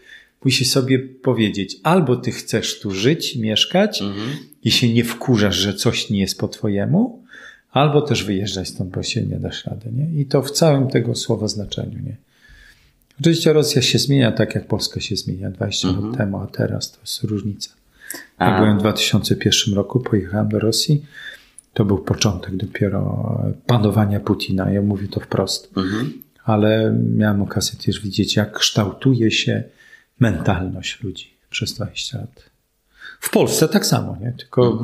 musi 0.46 0.66
sobie 0.66 1.00
powiedzieć, 1.00 1.78
albo 1.84 2.16
ty 2.16 2.32
chcesz 2.32 2.80
tu 2.80 2.92
żyć, 2.92 3.36
mieszkać 3.36 4.02
Mhm. 4.02 4.30
i 4.64 4.72
się 4.72 4.94
nie 4.94 5.04
wkurzasz, 5.04 5.56
że 5.56 5.74
coś 5.74 6.10
nie 6.10 6.20
jest 6.20 6.40
po 6.40 6.48
twojemu, 6.48 7.24
albo 7.72 8.02
też 8.02 8.24
wyjeżdżać 8.24 8.68
stąd, 8.68 8.90
bo 8.90 9.04
się 9.04 9.22
nie 9.22 9.40
dasz 9.40 9.66
rady, 9.66 9.90
nie? 9.92 10.22
I 10.22 10.26
to 10.26 10.42
w 10.42 10.52
całym 10.52 10.88
tego 10.88 11.16
słowa 11.16 11.48
znaczeniu, 11.48 12.00
nie? 12.06 12.16
Oczywiście 13.20 13.54
Rosja 13.54 13.82
się 13.82 14.00
zmienia 14.00 14.32
tak, 14.32 14.56
jak 14.56 14.68
Polska 14.68 15.00
się 15.00 15.16
zmienia 15.16 15.50
20 15.52 15.88
lat 15.88 16.18
temu, 16.18 16.38
a 16.38 16.48
teraz 16.48 16.92
to 16.92 17.00
jest 17.02 17.24
różnica. 17.24 17.70
Jak 18.40 18.50
A. 18.54 18.60
byłem 18.60 18.78
w 18.78 18.80
2001 18.80 19.74
roku, 19.74 20.00
pojechałem 20.00 20.50
do 20.50 20.60
Rosji, 20.60 21.06
to 21.74 21.86
był 21.86 21.98
początek 21.98 22.56
dopiero 22.56 23.42
panowania 23.66 24.20
Putina, 24.20 24.72
ja 24.72 24.82
mówię 24.82 25.08
to 25.08 25.20
wprost. 25.20 25.78
Mhm. 25.78 26.14
Ale 26.44 26.98
miałem 27.16 27.42
okazję 27.42 27.80
też 27.80 28.00
widzieć, 28.00 28.36
jak 28.36 28.54
kształtuje 28.58 29.32
się 29.32 29.64
mentalność 30.20 31.04
ludzi 31.04 31.34
przez 31.50 31.74
20 31.74 32.18
lat. 32.18 32.50
W 33.20 33.30
Polsce 33.30 33.68
tak 33.68 33.86
samo, 33.86 34.18
nie? 34.22 34.32
Tylko 34.32 34.84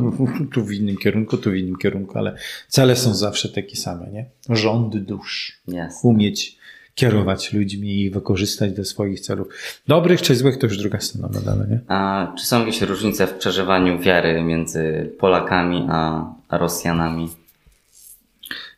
tu 0.53 0.65
w 0.65 0.71
innym 0.71 0.97
kierunku, 0.97 1.37
tu 1.37 1.51
w 1.51 1.55
innym 1.55 1.75
kierunku, 1.75 2.17
ale 2.17 2.35
cele 2.67 2.95
są 2.95 3.13
zawsze 3.13 3.49
takie 3.49 3.75
same, 3.75 4.11
nie? 4.11 4.25
Rząd 4.49 4.97
dusz. 4.97 5.61
Umieć 6.03 6.58
kierować 6.99 7.53
ludźmi 7.53 8.01
i 8.01 8.09
wykorzystać 8.09 8.71
do 8.71 8.85
swoich 8.85 9.19
celów. 9.19 9.47
Dobrych 9.88 10.21
czy 10.21 10.35
złych 10.35 10.57
to 10.57 10.67
już 10.67 10.77
druga 10.77 10.99
strona 10.99 11.27
medalu, 11.33 11.63
nie? 11.69 11.79
A 11.88 12.27
czy 12.38 12.45
są 12.45 12.59
jakieś 12.59 12.81
różnice 12.81 13.27
w 13.27 13.33
przeżywaniu 13.33 13.99
wiary 13.99 14.43
między 14.43 15.12
Polakami 15.19 15.88
a 15.89 16.25
a 16.49 16.57
Rosjanami? 16.57 17.29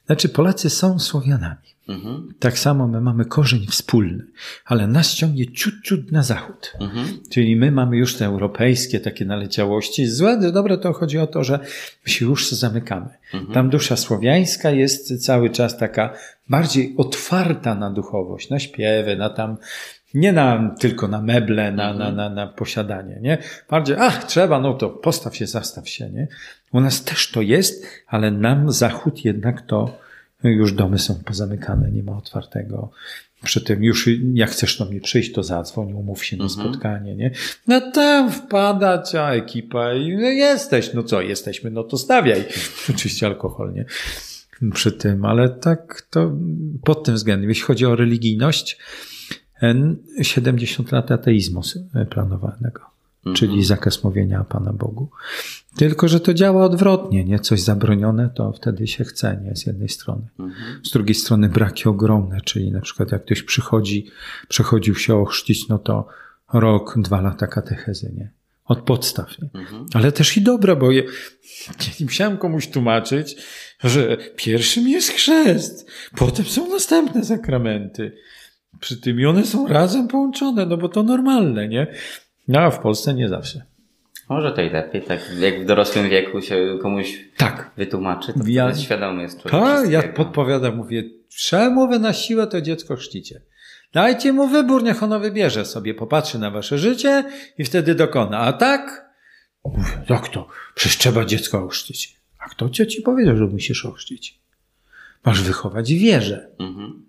Znaczy, 0.06 0.30
Polacy 0.30 0.70
są 0.70 1.00
Słowianami. 1.00 1.71
Mhm. 1.92 2.34
Tak 2.40 2.60
samo 2.60 2.88
my 2.88 3.02
mamy 3.02 3.26
korzeń 3.26 3.66
wspólny, 3.66 4.24
ale 4.66 4.88
nas 4.88 5.16
ciągnie 5.16 5.52
ciut, 5.52 5.74
ciut 5.84 6.12
na 6.12 6.24
zachód. 6.24 6.74
Mhm. 6.80 7.08
Czyli 7.30 7.56
my 7.56 7.72
mamy 7.72 7.98
już 7.98 8.16
te 8.16 8.26
europejskie 8.26 9.00
takie 9.00 9.26
naleciałości. 9.26 10.08
Złe, 10.08 10.52
dobre 10.54 10.78
to 10.78 10.94
chodzi 10.94 11.18
o 11.20 11.28
to, 11.28 11.44
że 11.44 11.60
my 12.06 12.12
się 12.12 12.26
już 12.26 12.52
zamykamy. 12.52 13.10
Tam 13.54 13.70
dusza 13.70 13.98
słowiańska 13.98 14.72
jest 14.72 15.26
cały 15.26 15.50
czas 15.50 15.78
taka 15.78 16.14
bardziej 16.50 16.94
otwarta 16.98 17.76
na 17.76 17.92
duchowość, 17.92 18.50
na 18.50 18.60
śpiewy, 18.60 19.16
na 19.18 19.30
tam, 19.30 19.58
nie 20.14 20.34
na, 20.34 20.76
tylko 20.80 21.08
na 21.08 21.22
meble, 21.22 21.72
na, 21.72 21.94
na, 21.94 22.12
na, 22.12 22.30
na 22.30 22.48
posiadanie, 22.48 23.20
nie? 23.22 23.38
Bardziej, 23.70 23.96
ach, 24.00 24.24
trzeba, 24.24 24.60
no 24.60 24.74
to 24.74 24.90
postaw 24.90 25.36
się, 25.36 25.48
zastaw 25.48 25.90
się, 25.90 26.10
nie? 26.10 26.28
U 26.72 26.82
nas 26.82 27.04
też 27.04 27.32
to 27.32 27.42
jest, 27.42 27.86
ale 28.08 28.32
nam 28.32 28.72
zachód 28.72 29.26
jednak 29.26 29.62
to 29.62 29.98
już 30.44 30.74
domy 30.74 31.00
są 31.00 31.16
pozamykane, 31.16 31.92
nie 31.92 32.04
ma 32.04 32.18
otwartego. 32.18 32.92
Przy 33.44 33.62
tym 33.62 33.84
już 33.84 34.10
jak 34.34 34.50
chcesz 34.50 34.78
do 34.78 34.86
mnie 34.86 35.02
przyjść, 35.02 35.32
to 35.32 35.44
zadzwoń, 35.44 35.94
umów 35.94 36.26
się 36.26 36.38
na 36.38 36.50
spotkanie, 36.50 37.16
nie? 37.16 37.32
No 37.68 37.92
tam 37.92 38.32
wpada 38.32 39.02
cała 39.02 39.34
ekipa 39.34 39.94
i 39.94 40.18
no 40.18 40.28
jesteś, 40.28 40.94
no 40.94 41.04
co, 41.04 41.22
jesteśmy, 41.22 41.72
no 41.72 41.84
to 41.84 41.98
stawiaj. 41.98 42.46
Oczywiście 42.96 43.28
alkohol, 43.28 43.74
nie? 43.74 43.86
Przy 44.74 44.92
tym, 44.92 45.26
ale 45.26 45.50
tak 45.50 46.08
to 46.10 46.32
pod 46.84 47.04
tym 47.04 47.16
względem, 47.16 47.50
jeśli 47.50 47.64
chodzi 47.64 47.86
o 47.86 47.96
religijność, 47.96 48.78
70 50.22 50.92
lat 50.92 51.12
ateizmu 51.12 51.62
planowanego, 52.10 52.91
czyli 53.34 53.64
zakaz 53.64 54.04
mówienia 54.04 54.44
Pana 54.44 54.74
Bogu. 54.74 55.10
Tylko, 55.78 56.08
że 56.08 56.20
to 56.20 56.34
działa 56.34 56.66
odwrotnie, 56.66 57.24
nie? 57.26 57.40
Coś 57.40 57.62
zabronione, 57.62 58.30
to 58.36 58.54
wtedy 58.54 58.88
się 58.88 59.04
chce, 59.04 59.42
nie? 59.44 59.56
Z 59.56 59.66
jednej 59.66 59.90
strony. 59.90 60.28
Z 60.84 60.92
drugiej 60.92 61.16
strony 61.16 61.50
braki 61.50 61.90
ogromne, 61.90 62.42
czyli 62.42 62.72
na 62.72 62.82
przykład 62.82 63.12
jak 63.12 63.26
ktoś 63.26 63.44
przychodzi, 63.44 64.08
przechodził 64.48 64.96
się 64.96 65.16
ochrzcić, 65.16 65.68
no 65.68 65.80
to 65.80 66.08
rok, 66.54 66.96
dwa 66.98 67.22
lata 67.22 67.48
katechezy, 67.48 68.14
nie? 68.18 68.32
Od 68.66 68.82
podstaw, 68.82 69.42
nie? 69.42 69.50
Ale 69.94 70.12
też 70.12 70.38
i 70.38 70.42
dobra, 70.42 70.76
bo 70.76 70.92
je, 70.92 71.04
nie 72.00 72.06
musiałem 72.06 72.38
komuś 72.38 72.68
tłumaczyć, 72.68 73.36
że 73.84 74.18
pierwszym 74.36 74.88
jest 74.88 75.10
chrzest, 75.10 75.92
potem 76.18 76.46
są 76.46 76.70
następne 76.70 77.26
sakramenty. 77.26 78.18
Przy 78.80 78.98
tym 78.98 79.20
i 79.20 79.26
one 79.26 79.46
są 79.46 79.68
razem 79.68 80.08
połączone, 80.08 80.66
no 80.66 80.78
bo 80.78 80.90
to 80.90 81.04
normalne, 81.04 81.68
nie? 81.68 81.88
No 82.52 82.60
a 82.60 82.72
w 82.72 82.80
Polsce 82.80 83.14
nie 83.14 83.30
zawsze. 83.30 83.62
Może 84.30 84.52
to 84.52 84.62
i 84.62 84.70
lepiej, 84.70 85.02
tak 85.02 85.20
jak 85.40 85.62
w 85.62 85.66
dorosłym 85.66 86.10
wieku 86.10 86.42
się 86.42 86.78
komuś 86.82 87.26
Tak. 87.38 87.72
wytłumaczy, 87.78 88.34
to 88.34 88.40
Ja- 88.48 88.76
świadomy 88.76 89.22
jest 89.22 89.42
człowiek 89.42 89.52
Tak, 89.62 89.90
ja 89.92 90.04
podpowiadam, 90.04 90.76
mówię, 90.76 91.04
przemowę 91.30 92.00
na 92.00 92.14
siłę 92.14 92.48
to 92.48 92.62
dziecko 92.62 92.96
chrzcicie. 92.96 93.42
Dajcie 93.94 94.34
mu 94.34 94.48
wybór, 94.48 94.84
niech 94.84 95.04
ono 95.04 95.20
wybierze 95.20 95.66
sobie, 95.66 95.94
popatrzy 95.94 96.40
na 96.40 96.52
wasze 96.52 96.78
życie 96.78 97.24
i 97.58 97.64
wtedy 97.64 97.96
dokona. 97.96 98.38
A 98.40 98.54
tak? 98.54 99.06
Mówię, 99.66 99.84
jak 100.10 100.28
to? 100.30 100.48
Przecież 100.76 100.98
trzeba 100.98 101.26
dziecko 101.26 101.64
ochrzcić. 101.64 102.16
A 102.40 102.50
kto 102.50 102.70
cię 102.70 102.88
ci 102.88 103.02
powiedział, 103.02 103.38
że 103.38 103.46
musisz 103.46 103.86
ochrzcić? 103.86 104.40
Masz 105.26 105.42
wychować 105.42 105.94
wierze. 105.94 106.50
Mhm. 106.60 107.06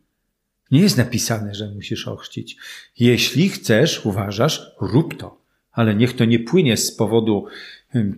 Nie 0.72 0.80
jest 0.80 0.98
napisane, 0.98 1.54
że 1.54 1.68
musisz 1.68 2.08
ochrzcić. 2.08 2.56
Jeśli 2.98 3.48
chcesz, 3.48 4.06
uważasz, 4.06 4.70
rób 4.80 5.16
to. 5.18 5.42
Ale 5.72 5.94
niech 5.94 6.16
to 6.16 6.24
nie 6.24 6.38
płynie 6.38 6.76
z 6.76 6.92
powodu 6.96 7.46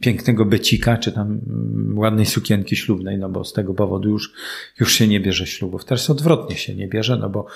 pięknego 0.00 0.44
becika, 0.44 0.96
czy 0.96 1.12
tam 1.12 1.30
ym, 1.30 1.98
ładnej 1.98 2.26
sukienki 2.26 2.76
ślubnej, 2.76 3.18
no 3.18 3.28
bo 3.28 3.44
z 3.44 3.52
tego 3.52 3.74
powodu 3.74 4.08
już, 4.08 4.32
już 4.80 4.92
się 4.92 5.08
nie 5.08 5.20
bierze 5.20 5.46
ślubów. 5.46 5.84
Teraz 5.84 6.10
odwrotnie 6.10 6.56
się 6.56 6.74
nie 6.74 6.88
bierze, 6.88 7.16
no 7.16 7.30
bo, 7.30 7.46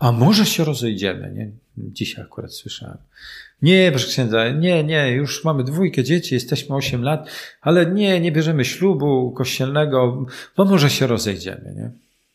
a 0.00 0.12
może 0.12 0.46
się 0.46 0.64
rozejdziemy, 0.64 1.32
nie? 1.34 1.50
Dzisiaj 1.92 2.24
akurat 2.24 2.52
słyszałem. 2.52 2.98
Nie, 3.62 3.90
proszę 3.90 4.06
księdza, 4.06 4.50
nie, 4.50 4.84
nie, 4.84 5.12
już 5.12 5.44
mamy 5.44 5.64
dwójkę 5.64 6.04
dzieci, 6.04 6.34
jesteśmy 6.34 6.76
8 6.76 7.02
lat, 7.02 7.30
ale 7.60 7.86
nie, 7.86 8.20
nie 8.20 8.32
bierzemy 8.32 8.64
ślubu 8.64 9.32
kościelnego, 9.32 10.26
bo 10.56 10.64
może 10.64 10.90
się 10.90 11.06
rozejdziemy, 11.06 11.74
nie? 11.76 11.90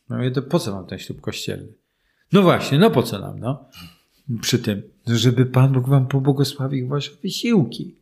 No 0.10 0.26
i 0.26 0.32
to 0.32 0.42
po 0.42 0.60
co 0.60 0.76
mam 0.76 0.88
ten 0.88 1.00
ślub 1.00 1.22
kościelny? 1.22 1.68
No 2.32 2.42
właśnie, 2.42 2.78
no 2.78 2.92
po 2.92 3.04
co 3.04 3.20
nam, 3.20 3.40
no? 3.40 3.66
Przy 4.42 4.60
tym, 4.60 4.82
żeby 5.08 5.46
Pan 5.46 5.74
Bóg 5.74 5.90
wam 5.90 6.08
pobłogosławił 6.08 6.88
wasze 6.88 7.12
wysiłki. 7.24 7.96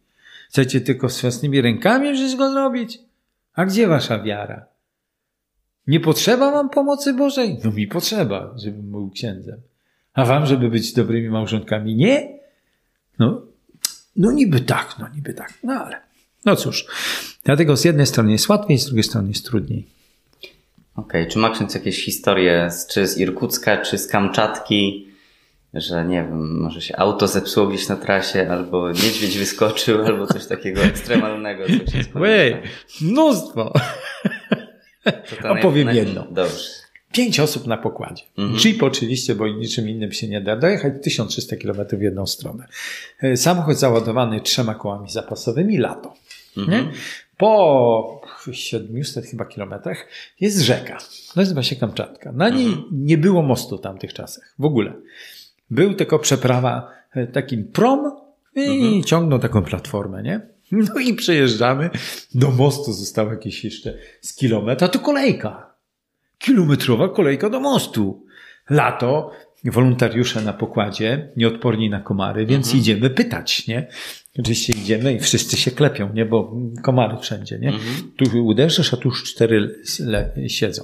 Chcecie 0.49 0.81
tylko 0.81 1.09
z 1.09 1.21
własnymi 1.21 1.61
rękami 1.61 2.13
wszystko 2.13 2.51
zrobić? 2.51 2.99
A 3.53 3.65
gdzie 3.65 3.87
wasza 3.87 4.19
wiara? 4.19 4.65
Nie 5.87 5.99
potrzeba 5.99 6.51
wam 6.51 6.69
pomocy 6.69 7.13
Bożej? 7.13 7.59
No 7.63 7.71
mi 7.71 7.87
potrzeba, 7.87 8.53
żebym 8.57 8.91
był 8.91 9.09
księdzem. 9.09 9.61
A 10.13 10.25
wam, 10.25 10.45
żeby 10.45 10.69
być 10.69 10.93
dobrymi 10.93 11.29
małżonkami? 11.29 11.95
Nie? 11.95 12.39
No, 13.19 13.41
no 14.15 14.31
niby 14.31 14.61
tak, 14.61 14.95
no 14.99 15.07
niby 15.15 15.33
tak, 15.33 15.53
no 15.63 15.73
ale. 15.73 16.01
No 16.45 16.55
cóż, 16.55 16.85
dlatego 17.43 17.77
z 17.77 17.85
jednej 17.85 18.05
strony 18.05 18.31
jest 18.31 18.49
łatwiej, 18.49 18.77
z 18.77 18.85
drugiej 18.85 19.03
strony 19.03 19.27
jest 19.27 19.45
trudniej. 19.45 19.87
Okej, 20.95 21.27
czy 21.27 21.39
ma 21.39 21.49
ksiądz 21.49 21.75
jakieś 21.75 22.05
historie 22.05 22.71
z, 22.71 22.87
czy 22.87 23.07
z 23.07 23.17
Irkucka, 23.17 23.77
czy 23.77 23.97
z 23.97 24.07
Kamczatki, 24.07 25.07
że 25.73 26.05
nie 26.05 26.23
wiem, 26.23 26.61
może 26.61 26.81
się 26.81 26.97
auto 26.97 27.27
zepsuło 27.27 27.67
gdzieś 27.67 27.87
na 27.87 27.95
trasie, 27.95 28.47
albo 28.51 28.91
niedźwiedź 28.91 29.37
wyskoczył, 29.37 30.01
albo 30.07 30.27
coś 30.27 30.45
takiego 30.45 30.81
ekstremalnego, 30.81 31.63
co 32.11 32.19
Łej, 32.19 32.57
mnóstwo. 33.01 33.73
Opowiem 35.49 35.87
naj- 35.87 35.95
jedno. 35.95 36.27
Dobrze. 36.31 36.69
Pięć 37.11 37.39
osób 37.39 37.67
na 37.67 37.77
pokładzie. 37.77 38.23
Jeep 38.65 38.83
oczywiście, 38.83 39.35
bo 39.35 39.47
niczym 39.47 39.89
innym 39.89 40.11
się 40.11 40.27
nie 40.27 40.41
da. 40.41 40.55
Dojechać 40.55 40.93
1300 41.03 41.55
km 41.55 41.87
w 41.91 42.01
jedną 42.01 42.27
stronę. 42.27 42.67
E, 43.21 43.37
Samochód 43.37 43.77
załadowany 43.77 44.41
trzema 44.41 44.75
kołami 44.75 45.09
zapasowymi, 45.09 45.77
lato. 45.77 46.13
Nie? 46.57 46.83
Po 47.37 48.21
700 48.51 49.25
chyba 49.25 49.45
kilometrach 49.45 50.07
jest 50.39 50.61
rzeka. 50.61 50.97
Nazywa 51.35 51.63
się 51.63 51.75
Kamczatka. 51.75 52.31
Na 52.31 52.49
niej 52.49 52.77
nie 52.91 53.17
było 53.17 53.41
mostu 53.41 53.77
w 53.77 53.81
tamtych 53.81 54.13
czasach. 54.13 54.55
W 54.59 54.65
ogóle. 54.65 54.93
Był 55.69 55.93
tylko 55.93 56.19
przeprawa 56.19 56.91
e, 57.11 57.27
takim 57.27 57.67
prom 57.67 58.11
i 58.55 59.03
ciągnął 59.05 59.39
taką 59.39 59.63
platformę, 59.63 60.23
nie? 60.23 60.41
No 60.71 60.99
i 60.99 61.13
przejeżdżamy. 61.13 61.89
Do 62.35 62.51
mostu 62.51 62.93
zostało 62.93 63.31
jakieś 63.31 63.63
jeszcze 63.63 63.97
z 64.21 64.35
kilometra. 64.35 64.87
To 64.87 64.99
kolejka 64.99 65.73
kilometrowa 66.43 67.09
kolejka 67.09 67.49
do 67.49 67.59
mostu. 67.59 68.25
Lato, 68.69 69.31
wolontariusze 69.63 70.41
na 70.41 70.53
pokładzie, 70.53 71.31
nieodporni 71.37 71.89
na 71.89 71.99
komary, 71.99 72.45
więc 72.45 72.75
idziemy 72.75 73.09
pytać, 73.09 73.67
nie? 73.67 73.87
Oczywiście 74.39 74.73
idziemy 74.73 75.13
i 75.13 75.19
wszyscy 75.19 75.57
się 75.57 75.71
klepią, 75.71 76.13
nie? 76.13 76.25
Bo 76.25 76.55
komary 76.83 77.17
wszędzie, 77.21 77.59
nie? 77.59 77.73
Tu 78.17 78.45
uderzysz, 78.45 78.93
a 78.93 78.97
tu 78.97 79.09
już 79.09 79.23
cztery 79.23 79.81
siedzą. 80.47 80.83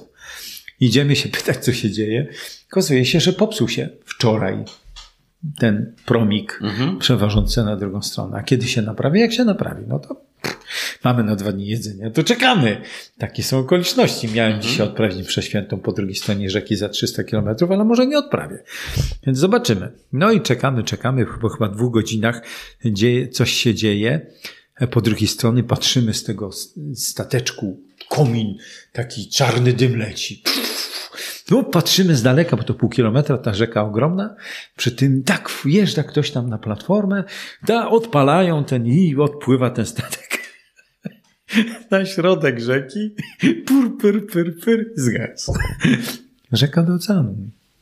Idziemy 0.80 1.16
się 1.16 1.28
pytać, 1.38 1.64
co 1.64 1.72
się 1.72 1.90
dzieje. 1.90 2.26
Okazuje 2.70 3.04
się, 3.04 3.20
że 3.20 3.32
popsuł 3.32 3.68
się 3.68 3.88
wczoraj 4.04 4.64
ten 5.58 5.94
promik 6.06 6.60
przewożący 6.98 7.64
na 7.64 7.76
drugą 7.76 8.02
stronę. 8.02 8.38
A 8.38 8.42
kiedy 8.42 8.66
się 8.66 8.82
naprawi? 8.82 9.20
Jak 9.20 9.32
się 9.32 9.44
naprawi? 9.44 9.84
No 9.88 9.98
to 9.98 10.29
mamy 11.04 11.24
na 11.24 11.36
dwa 11.36 11.52
dni 11.52 11.66
jedzenia, 11.66 12.10
to 12.10 12.24
czekamy. 12.24 12.80
Takie 13.18 13.42
są 13.42 13.58
okoliczności. 13.58 14.28
Miałem 14.28 14.62
dzisiaj 14.62 14.86
odprawić 14.86 15.28
przeświętą 15.28 15.78
po 15.78 15.92
drugiej 15.92 16.14
stronie 16.14 16.50
rzeki 16.50 16.76
za 16.76 16.88
300 16.88 17.24
kilometrów, 17.24 17.70
ale 17.70 17.84
może 17.84 18.06
nie 18.06 18.18
odprawię. 18.18 18.62
Więc 19.26 19.38
zobaczymy. 19.38 19.92
No 20.12 20.32
i 20.32 20.40
czekamy, 20.40 20.84
czekamy, 20.84 21.26
po 21.40 21.48
chyba 21.48 21.68
dwóch 21.68 21.92
godzinach 21.92 22.42
dzieje, 22.84 23.28
coś 23.28 23.52
się 23.52 23.74
dzieje. 23.74 24.26
Po 24.90 25.00
drugiej 25.00 25.28
stronie 25.28 25.64
patrzymy 25.64 26.14
z 26.14 26.24
tego 26.24 26.50
stateczku, 26.94 27.80
komin, 28.08 28.56
taki 28.92 29.28
czarny 29.28 29.72
dym 29.72 29.96
leci. 29.96 30.42
No, 31.50 31.62
patrzymy 31.62 32.16
z 32.16 32.22
daleka, 32.22 32.56
bo 32.56 32.62
to 32.62 32.74
pół 32.74 32.88
kilometra, 32.88 33.38
ta 33.38 33.54
rzeka 33.54 33.82
ogromna. 33.82 34.34
Przy 34.76 34.92
tym 34.92 35.22
tak 35.22 35.50
wjeżdża 35.64 36.02
ktoś 36.02 36.30
tam 36.30 36.48
na 36.48 36.58
platformę, 36.58 37.24
da, 37.66 37.88
odpalają 37.88 38.64
ten 38.64 38.86
i 38.86 39.16
odpływa 39.16 39.70
ten 39.70 39.86
statek. 39.86 40.29
Na 41.90 42.06
środek 42.06 42.60
rzeki, 42.60 43.14
pur, 43.66 43.98
pur, 43.98 44.26
pur, 44.26 44.60
pur, 44.60 44.84
zgasł. 44.96 45.52
Rzeka 46.52 46.82
do 46.82 46.94
oceanu. 46.94 47.36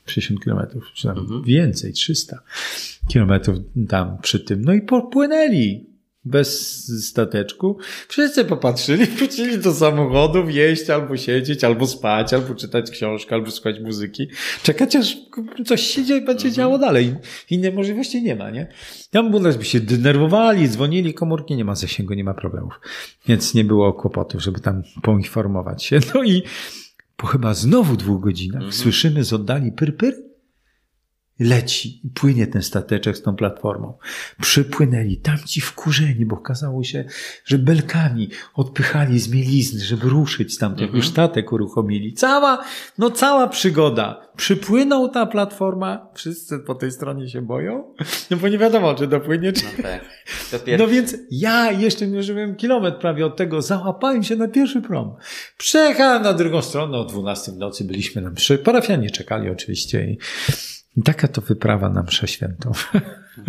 60 0.06 0.44
kilometrów, 0.44 0.92
czy 0.94 1.08
tam 1.08 1.42
więcej, 1.46 1.92
300 1.92 2.42
kilometrów 3.08 3.58
tam 3.88 4.18
przy 4.22 4.40
tym. 4.40 4.64
No 4.64 4.72
i 4.72 4.82
popłynęli. 4.82 5.87
Bez 6.28 6.84
stateczku. 7.06 7.78
Wszyscy 8.08 8.44
popatrzyli, 8.44 9.06
wrócili 9.16 9.58
do 9.58 9.74
samochodów, 9.74 10.54
jeść, 10.54 10.90
albo 10.90 11.16
siedzieć, 11.16 11.64
albo 11.64 11.86
spać, 11.86 12.34
albo 12.34 12.54
czytać 12.54 12.90
książkę, 12.90 13.34
albo 13.34 13.50
słuchać 13.50 13.80
muzyki. 13.80 14.28
Czekać 14.62 14.96
aż 14.96 15.16
coś 15.66 15.80
się 15.80 16.04
dzieje, 16.04 16.20
będzie 16.20 16.52
działo 16.52 16.78
dalej. 16.78 17.14
Innej 17.50 17.72
możliwości 17.72 18.22
nie 18.22 18.36
ma, 18.36 18.50
nie? 18.50 18.68
Ambulans 19.14 19.56
by 19.56 19.64
się 19.64 19.80
denerwowali, 19.80 20.68
dzwonili, 20.68 21.14
komórki 21.14 21.56
nie 21.56 21.64
ma 21.64 21.74
zasięgu, 21.74 22.14
nie 22.14 22.24
ma 22.24 22.34
problemów. 22.34 22.80
Więc 23.26 23.54
nie 23.54 23.64
było 23.64 23.92
kłopotów, 23.92 24.42
żeby 24.42 24.60
tam 24.60 24.82
poinformować 25.02 25.84
się. 25.84 26.00
No 26.14 26.24
i 26.24 26.42
po 27.16 27.26
chyba 27.26 27.54
znowu 27.54 27.96
dwóch 27.96 28.20
godzinach 28.20 28.62
mhm. 28.62 28.72
słyszymy 28.72 29.24
z 29.24 29.32
oddali 29.32 29.72
pyr, 29.72 29.96
pyr 29.96 30.27
leci 31.40 32.00
i 32.04 32.10
płynie 32.10 32.46
ten 32.46 32.62
stateczek 32.62 33.16
z 33.16 33.22
tą 33.22 33.36
platformą. 33.36 33.98
Przypłynęli 34.40 35.16
tamci 35.16 35.60
wkurzeni, 35.60 36.26
bo 36.26 36.36
okazało 36.36 36.84
się, 36.84 37.04
że 37.44 37.58
belkami 37.58 38.30
odpychali 38.54 39.18
z 39.18 39.28
mielizny, 39.28 39.80
żeby 39.80 40.08
ruszyć 40.08 40.58
tam 40.58 40.72
mhm. 40.72 40.96
już 40.96 41.08
statek 41.08 41.52
uruchomili. 41.52 42.12
Cała, 42.12 42.64
no 42.98 43.10
cała 43.10 43.48
przygoda. 43.48 44.28
Przypłynął 44.36 45.08
ta 45.08 45.26
platforma, 45.26 46.08
wszyscy 46.14 46.58
po 46.58 46.74
tej 46.74 46.90
stronie 46.92 47.28
się 47.28 47.42
boją, 47.42 47.94
no 48.30 48.36
bo 48.36 48.48
nie 48.48 48.58
wiadomo, 48.58 48.94
czy 48.94 49.06
dopłynie, 49.06 49.52
czy... 49.52 49.64
No, 49.78 49.82
tak. 49.82 50.78
no 50.78 50.86
więc 50.86 51.16
ja 51.30 51.72
jeszcze 51.72 52.06
nie 52.06 52.22
żyłem 52.22 52.56
kilometr 52.56 52.98
prawie 52.98 53.26
od 53.26 53.36
tego, 53.36 53.62
załapałem 53.62 54.22
się 54.22 54.36
na 54.36 54.48
pierwszy 54.48 54.82
prom. 54.82 55.16
Przejechałem 55.56 56.22
na 56.22 56.32
drugą 56.32 56.62
stronę, 56.62 56.98
o 56.98 57.04
12 57.04 57.52
w 57.52 57.56
nocy 57.56 57.84
byliśmy 57.84 58.22
na 58.22 58.30
mszy. 58.30 58.58
Parafianie 58.58 59.10
czekali 59.10 59.50
oczywiście 59.50 60.04
i 60.04 60.18
taka 61.04 61.28
to 61.28 61.40
wyprawa 61.40 61.88
na 61.88 62.02
mszę 62.02 62.28
świętą. 62.28 62.72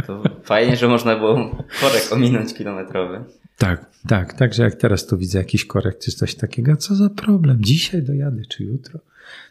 To 0.07 0.23
fajnie, 0.43 0.77
że 0.77 0.87
można 0.87 1.15
było 1.15 1.65
korek 1.81 2.03
ominąć 2.11 2.53
kilometrowy. 2.53 3.23
Tak, 3.57 3.85
tak. 4.07 4.33
Także 4.33 4.63
jak 4.63 4.75
teraz 4.75 5.07
tu 5.07 5.17
widzę 5.17 5.37
jakiś 5.37 5.65
korek 5.65 5.99
czy 5.99 6.11
coś 6.11 6.35
takiego, 6.35 6.77
co 6.77 6.95
za 6.95 7.09
problem? 7.09 7.57
Dzisiaj 7.61 8.03
dojadę 8.03 8.41
czy 8.49 8.63
jutro? 8.63 8.99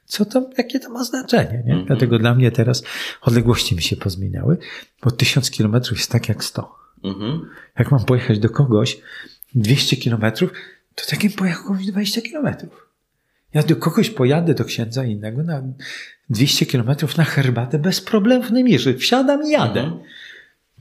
Co 0.04 0.24
to, 0.24 0.50
jakie 0.58 0.80
to 0.80 0.90
ma 0.90 1.04
znaczenie? 1.04 1.62
Nie? 1.66 1.72
Mm 1.72 1.84
-hmm. 1.84 1.86
Dlatego 1.86 2.18
dla 2.18 2.34
mnie 2.34 2.50
teraz 2.50 2.82
odległości 3.22 3.74
mi 3.74 3.82
się 3.82 3.96
pozmieniały, 3.96 4.58
bo 5.04 5.10
tysiąc 5.10 5.50
kilometrów 5.50 5.98
jest 5.98 6.10
tak 6.10 6.28
jak 6.28 6.44
sto. 6.44 6.74
Mm 7.04 7.16
-hmm. 7.16 7.40
Jak 7.78 7.90
mam 7.90 8.04
pojechać 8.04 8.38
do 8.38 8.50
kogoś 8.50 9.00
200 9.54 9.96
kilometrów, 9.96 10.52
to 10.94 11.04
takim 11.10 11.32
pojechał 11.32 11.64
komuś 11.64 11.86
20 11.86 12.20
kilometrów. 12.20 12.87
Ja 13.54 13.62
do 13.62 13.76
kogoś 13.76 14.10
pojadę, 14.10 14.54
do 14.54 14.64
księdza 14.64 15.04
innego 15.04 15.42
na 15.42 15.62
200 16.30 16.66
kilometrów 16.66 17.16
na 17.16 17.24
herbatę 17.24 17.78
bez 17.78 18.00
problemów 18.00 18.50
nie 18.50 18.64
mierzy. 18.64 18.94
Wsiadam 18.94 19.46
i 19.46 19.50
jadę. 19.50 19.80
Mhm. 19.80 20.00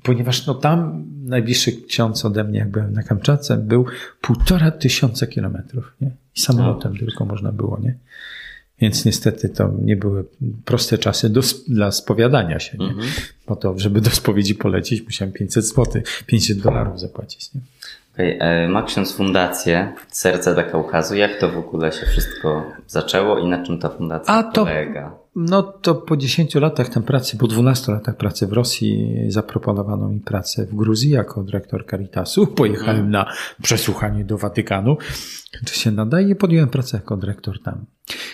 Ponieważ 0.03 0.45
no 0.45 0.53
tam 0.53 1.05
najbliższy 1.23 1.71
ksiądz 1.71 2.25
ode 2.25 2.43
mnie, 2.43 2.59
jak 2.59 2.71
byłem 2.71 2.93
na 2.93 3.03
Kamczatce, 3.03 3.57
był 3.57 3.85
półtora 4.21 4.71
tysiąca 4.71 5.27
kilometrów. 5.27 5.95
Nie? 6.01 6.11
I 6.35 6.39
samolotem 6.39 6.93
no. 6.93 6.99
tylko 6.99 7.25
można 7.25 7.51
było, 7.51 7.79
nie? 7.79 7.95
Więc 8.81 9.05
niestety 9.05 9.49
to 9.49 9.73
nie 9.81 9.95
były 9.95 10.25
proste 10.65 10.97
czasy 10.97 11.29
do, 11.29 11.41
dla 11.67 11.91
spowiadania 11.91 12.59
się. 12.59 12.77
Nie? 12.77 12.87
Mhm. 12.87 13.07
Bo 13.47 13.55
to, 13.55 13.79
żeby 13.79 14.01
do 14.01 14.09
spowiedzi 14.09 14.55
polecieć, 14.55 15.03
musiałem 15.03 15.33
500 15.33 15.65
zł, 15.65 16.01
500 16.25 16.59
dolarów 16.59 16.99
zapłacić. 16.99 17.53
Nie? 17.53 17.61
Okay. 18.17 18.37
E, 18.39 18.67
ma 18.67 18.83
ksiądz 18.83 19.13
fundację 19.13 19.93
Serce 20.07 20.53
dla 20.53 20.63
Kaukazu. 20.63 21.15
Jak 21.15 21.39
to 21.39 21.49
w 21.49 21.57
ogóle 21.57 21.91
się 21.91 22.05
wszystko 22.05 22.63
zaczęło 22.87 23.39
i 23.39 23.47
na 23.47 23.65
czym 23.65 23.79
ta 23.79 23.89
fundacja 23.89 24.33
A 24.33 24.43
to, 24.43 24.65
polega? 24.65 25.15
No 25.35 25.63
to 25.63 25.95
po 25.95 26.17
10 26.17 26.55
latach 26.55 26.89
tam 26.89 27.03
pracy, 27.03 27.37
po 27.37 27.47
12 27.47 27.91
latach 27.91 28.17
pracy 28.17 28.47
w 28.47 28.53
Rosji 28.53 29.15
zaproponowano 29.27 30.09
mi 30.09 30.19
pracę 30.19 30.65
w 30.65 30.75
Gruzji 30.75 31.09
jako 31.09 31.43
dyrektor 31.43 31.85
Caritasu. 31.89 32.47
Pojechałem 32.57 32.95
hmm. 32.95 33.11
na 33.11 33.25
przesłuchanie 33.61 34.25
do 34.25 34.37
Watykanu. 34.37 34.97
Czy 35.65 35.79
się 35.79 35.91
nadaje? 35.91 36.35
Podjąłem 36.35 36.69
pracę 36.69 36.97
jako 36.97 37.17
dyrektor 37.17 37.61
tam. 37.61 37.85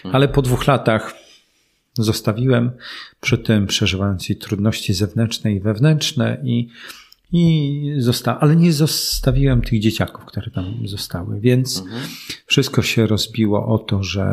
Hmm. 0.04 0.16
Ale 0.16 0.28
po 0.28 0.42
dwóch 0.42 0.68
latach 0.68 1.14
zostawiłem 1.94 2.72
przy 3.22 3.38
tym 3.38 3.68
przeżywając 3.68 4.30
i 4.30 4.36
trudności 4.36 4.94
zewnętrzne 4.94 5.52
i 5.52 5.60
wewnętrzne 5.60 6.38
i 6.44 6.70
i 7.34 7.94
zosta 7.98 8.40
ale 8.40 8.56
nie 8.56 8.74
zostawiłem 8.74 9.62
tych 9.62 9.80
dzieciaków, 9.80 10.26
które 10.26 10.52
tam 10.52 10.66
zostały, 10.86 11.40
więc 11.40 11.80
mhm. 11.80 12.02
wszystko 12.46 12.82
się 12.82 13.08
rozbiło 13.08 13.68
o 13.68 13.78
to, 13.78 14.04
że 14.04 14.26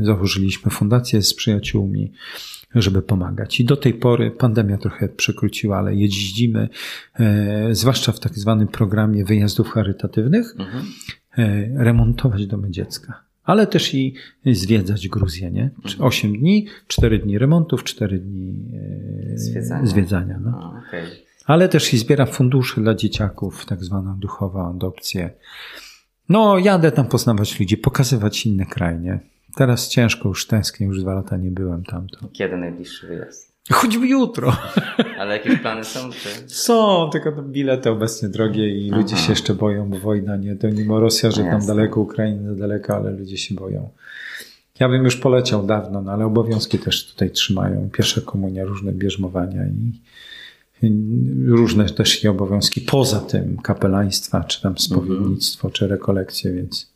założyliśmy 0.00 0.70
fundację 0.70 1.22
z 1.22 1.34
przyjaciółmi, 1.34 2.12
żeby 2.74 3.02
pomagać. 3.02 3.60
I 3.60 3.64
do 3.64 3.76
tej 3.76 3.94
pory 3.94 4.30
pandemia 4.30 4.78
trochę 4.78 5.08
przekróciła, 5.08 5.78
ale 5.78 5.94
jeździmy, 5.94 6.68
e, 7.14 7.74
zwłaszcza 7.74 8.12
w 8.12 8.20
tak 8.20 8.38
zwanym 8.38 8.68
programie 8.68 9.24
wyjazdów 9.24 9.70
charytatywnych, 9.70 10.54
mhm. 10.58 10.84
e, 11.38 11.84
remontować 11.84 12.46
domy 12.46 12.70
dziecka. 12.70 13.26
Ale 13.44 13.66
też 13.66 13.94
i 13.94 14.14
zwiedzać 14.46 15.08
Gruzję, 15.08 15.50
nie? 15.50 15.70
Mhm. 15.84 16.02
8 16.02 16.38
dni, 16.38 16.66
4 16.86 17.18
dni 17.18 17.38
remontów, 17.38 17.84
4 17.84 18.18
dni 18.18 18.54
e, 19.34 19.38
zwiedzania. 19.38 19.86
zwiedzania 19.86 20.40
no. 20.44 20.50
A, 20.62 20.78
okay 20.78 21.25
ale 21.46 21.68
też 21.68 21.94
i 21.94 21.98
zbiera 21.98 22.26
fundusze 22.26 22.80
dla 22.80 22.94
dzieciaków, 22.94 23.66
tak 23.66 23.84
zwana 23.84 24.16
duchowa 24.18 24.70
adopcja. 24.70 25.30
No, 26.28 26.58
jadę 26.58 26.92
tam 26.92 27.08
poznawać 27.08 27.60
ludzi, 27.60 27.76
pokazywać 27.76 28.46
inne 28.46 28.66
kraje, 28.66 28.98
nie? 28.98 29.20
Teraz 29.56 29.88
ciężko, 29.88 30.28
już 30.28 30.46
tęsknię, 30.46 30.86
już 30.86 31.00
dwa 31.00 31.14
lata 31.14 31.36
nie 31.36 31.50
byłem 31.50 31.84
tam. 31.84 32.08
To. 32.08 32.28
Kiedy 32.32 32.56
najbliższy 32.56 33.06
wyjazd? 33.06 33.56
Choćby 33.72 34.06
jutro. 34.06 34.56
Ale 35.20 35.32
jakieś 35.32 35.58
plany 35.60 35.84
są? 35.84 36.10
Czy? 36.10 36.28
Są, 36.46 37.10
tylko 37.12 37.32
bilety 37.32 37.90
obecnie 37.90 38.28
drogie 38.28 38.68
i 38.68 38.88
Aha. 38.90 39.00
ludzie 39.00 39.16
się 39.16 39.32
jeszcze 39.32 39.54
boją, 39.54 39.90
bo 39.90 39.98
wojna 39.98 40.36
nie, 40.36 40.56
to 40.56 40.68
mimo 40.68 41.00
Rosja, 41.00 41.30
że 41.30 41.44
tam 41.44 41.66
daleko, 41.66 42.00
Ukraina 42.00 42.54
daleko, 42.54 42.96
ale 42.96 43.10
ludzie 43.10 43.38
się 43.38 43.54
boją. 43.54 43.90
Ja 44.80 44.88
bym 44.88 45.04
już 45.04 45.16
poleciał 45.16 45.66
dawno, 45.66 46.02
no 46.02 46.12
ale 46.12 46.26
obowiązki 46.26 46.78
też 46.78 47.12
tutaj 47.12 47.30
trzymają. 47.30 47.90
Pierwsza 47.92 48.20
komunia, 48.20 48.64
różne 48.64 48.92
bierzmowania 48.92 49.66
i 49.66 50.00
różne 51.46 51.88
też 51.88 52.24
i 52.24 52.28
obowiązki 52.28 52.80
poza 52.80 53.20
tym 53.20 53.56
kapelaństwa, 53.56 54.44
czy 54.44 54.62
tam 54.62 54.78
spowiednictwo, 54.78 55.70
czy 55.70 55.88
rekolekcje, 55.88 56.52
więc. 56.52 56.92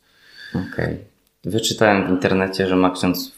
Okej. 0.49 0.85
Okay. 0.85 0.97
Wyczytałem 1.43 2.07
w 2.07 2.09
internecie, 2.09 2.67
że 2.67 2.75
ma 2.75 2.91
ksiądz 2.91 3.31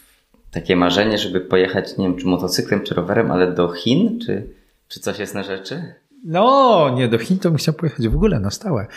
takie 0.52 0.76
marzenie, 0.76 1.18
żeby 1.18 1.42
pojechać, 1.42 1.98
nie 1.98 2.06
wiem, 2.06 2.18
czy 2.18 2.28
motocyklem, 2.28 2.84
czy 2.84 2.96
rowerem, 2.96 3.32
ale 3.32 3.52
do 3.52 3.72
Chin, 3.72 4.20
czy, 4.20 4.50
czy 4.88 5.00
coś 5.00 5.20
jest 5.20 5.36
na 5.36 5.44
rzeczy? 5.44 5.94
No, 6.26 6.90
nie, 6.96 7.08
do 7.08 7.18
Chin 7.18 7.40
to 7.40 7.50
bym 7.50 7.58
chciał 7.58 7.74
pojechać 7.74 8.08
w 8.08 8.16
ogóle 8.16 8.40
na 8.40 8.52
stałe. 8.52 8.88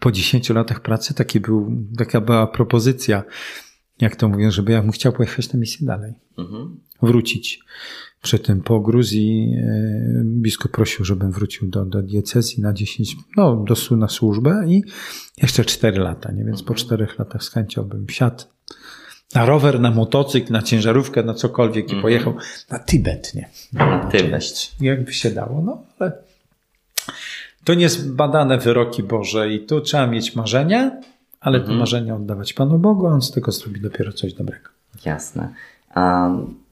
Po 0.00 0.12
10 0.12 0.50
latach 0.50 0.80
pracy 0.80 1.14
taki 1.14 1.40
był, 1.40 1.72
taka 1.98 2.20
była 2.20 2.46
propozycja, 2.46 3.22
jak 4.00 4.16
to 4.16 4.28
mówią, 4.28 4.50
żeby 4.50 4.72
ja 4.72 4.82
bym 4.82 4.92
chciał 4.92 5.12
pojechać 5.12 5.52
na 5.52 5.60
misję 5.60 5.86
dalej. 5.86 6.14
Mhm. 6.38 6.80
Wrócić. 7.02 7.60
Przy 8.26 8.38
tym 8.38 8.60
po 8.60 8.80
Gruzji 8.80 9.54
e, 9.56 10.22
biskup 10.24 10.72
prosił, 10.72 11.04
żebym 11.04 11.32
wrócił 11.32 11.68
do, 11.68 11.84
do 11.84 12.02
diecezji 12.02 12.62
na 12.62 12.72
10, 12.72 13.16
no, 13.36 13.56
do, 13.56 13.96
na 13.96 14.08
służbę 14.08 14.64
i 14.66 14.82
jeszcze 15.42 15.64
4 15.64 15.98
lata, 15.98 16.32
nie? 16.32 16.44
Więc 16.44 16.62
po 16.62 16.74
4 16.74 17.02
mhm. 17.02 17.18
latach 17.18 17.42
z 17.44 17.50
chęcią 17.50 17.82
bym 17.82 18.08
siadł 18.08 18.44
na 19.34 19.46
rower, 19.46 19.80
na 19.80 19.90
motocykl, 19.90 20.52
na 20.52 20.62
ciężarówkę, 20.62 21.22
na 21.22 21.34
cokolwiek 21.34 21.84
i 21.84 21.94
mhm. 21.94 22.02
pojechał 22.02 22.34
na 22.70 22.78
Tybet, 22.78 23.34
nie? 23.34 23.48
Na 23.72 24.08
Tybet. 24.10 24.72
Jakby 24.80 25.12
się 25.12 25.30
dało, 25.30 25.62
no 25.62 25.82
ale 25.98 26.12
to 27.64 27.74
nie 27.74 27.88
zbadane 27.88 28.58
wyroki 28.58 29.02
Boże 29.02 29.52
i 29.52 29.66
tu 29.66 29.80
trzeba 29.80 30.06
mieć 30.06 30.36
marzenia, 30.36 31.00
ale 31.40 31.58
mhm. 31.58 31.74
te 31.74 31.80
marzenia 31.80 32.16
oddawać 32.16 32.52
Panu 32.52 32.78
Bogu, 32.78 33.06
a 33.06 33.10
On 33.10 33.22
z 33.22 33.30
tego 33.30 33.52
zrobi 33.52 33.80
dopiero 33.80 34.12
coś 34.12 34.34
dobrego. 34.34 34.68
Jasne. 35.04 35.54
Um 35.96 36.65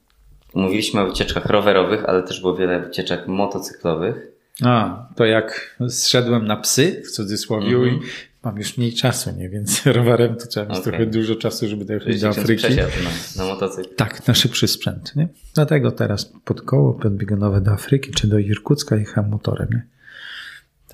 Mówiliśmy 0.55 1.01
o 1.01 1.07
wycieczkach 1.07 1.47
rowerowych, 1.47 2.05
ale 2.05 2.23
też 2.23 2.41
było 2.41 2.57
wiele 2.57 2.81
wycieczek 2.81 3.29
motocyklowych. 3.29 4.35
A, 4.63 5.07
to 5.17 5.25
jak 5.25 5.77
zszedłem 5.89 6.47
na 6.47 6.57
psy, 6.57 7.03
w 7.05 7.11
cudzysłowie, 7.11 7.77
mm 7.77 7.83
-hmm. 7.83 8.03
i 8.03 8.07
mam 8.45 8.59
już 8.59 8.79
mniej 8.79 8.93
czasu, 8.93 9.31
nie? 9.37 9.49
Więc 9.49 9.83
rowerem 9.87 10.37
to 10.37 10.47
trzeba 10.47 10.67
mieć 10.67 10.79
okay. 10.79 10.93
trochę 10.93 11.07
dużo 11.07 11.37
czasu, 11.37 11.69
żeby 11.69 11.85
dojechać 11.85 12.21
do 12.21 12.29
Afryki. 12.29 12.77
Na, 12.77 13.45
na 13.45 13.55
motocykl. 13.55 13.95
Tak, 13.95 14.27
na 14.27 14.35
szybszy 14.35 14.69
sprzęt, 14.69 15.17
nie? 15.17 15.29
Dlatego 15.55 15.93
teraz 15.93 16.33
pod 16.45 16.63
koło 16.63 16.95
podbiegonowe 16.95 17.61
do 17.61 17.71
Afryki 17.71 18.13
czy 18.13 18.27
do 18.27 18.39
Irkucka 18.39 18.97
jechałem 18.97 19.31
motorem, 19.31 19.69
nie? 19.73 19.87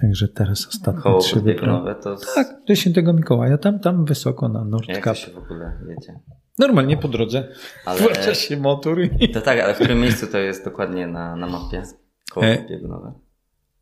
Także 0.01 0.29
teraz 0.29 0.67
ostatnie 0.69 1.03
Koło 1.03 1.21
trzy 1.21 1.35
podbiegonowe 1.35 1.95
to... 1.95 2.17
Tak, 2.35 2.57
do 2.69 2.75
Świętego 2.75 3.13
Mikołaja, 3.13 3.59
tam, 3.59 3.79
tam 3.81 4.05
wysoko 4.05 4.49
na 4.49 4.65
Nordkap. 4.65 5.07
Jak 5.07 5.17
się 5.17 5.31
w 5.31 5.39
ogóle 5.39 5.73
jedzie? 5.89 6.21
Normalnie 6.61 6.97
po 6.97 7.09
drodze. 7.09 7.49
Ale... 7.85 8.01
Włącza 8.01 8.35
się 8.35 8.57
motor. 8.57 8.99
I... 9.21 9.29
To 9.29 9.41
tak, 9.41 9.61
ale 9.61 9.75
w 9.75 9.77
którym 9.77 10.01
miejscu 10.01 10.27
to 10.27 10.39
jest 10.39 10.65
dokładnie 10.65 11.07
na, 11.07 11.37
na 11.37 11.47
mapie? 11.47 11.83
Koło 12.31 12.47
e... 12.47 12.57
podbiegunowe. 12.57 13.13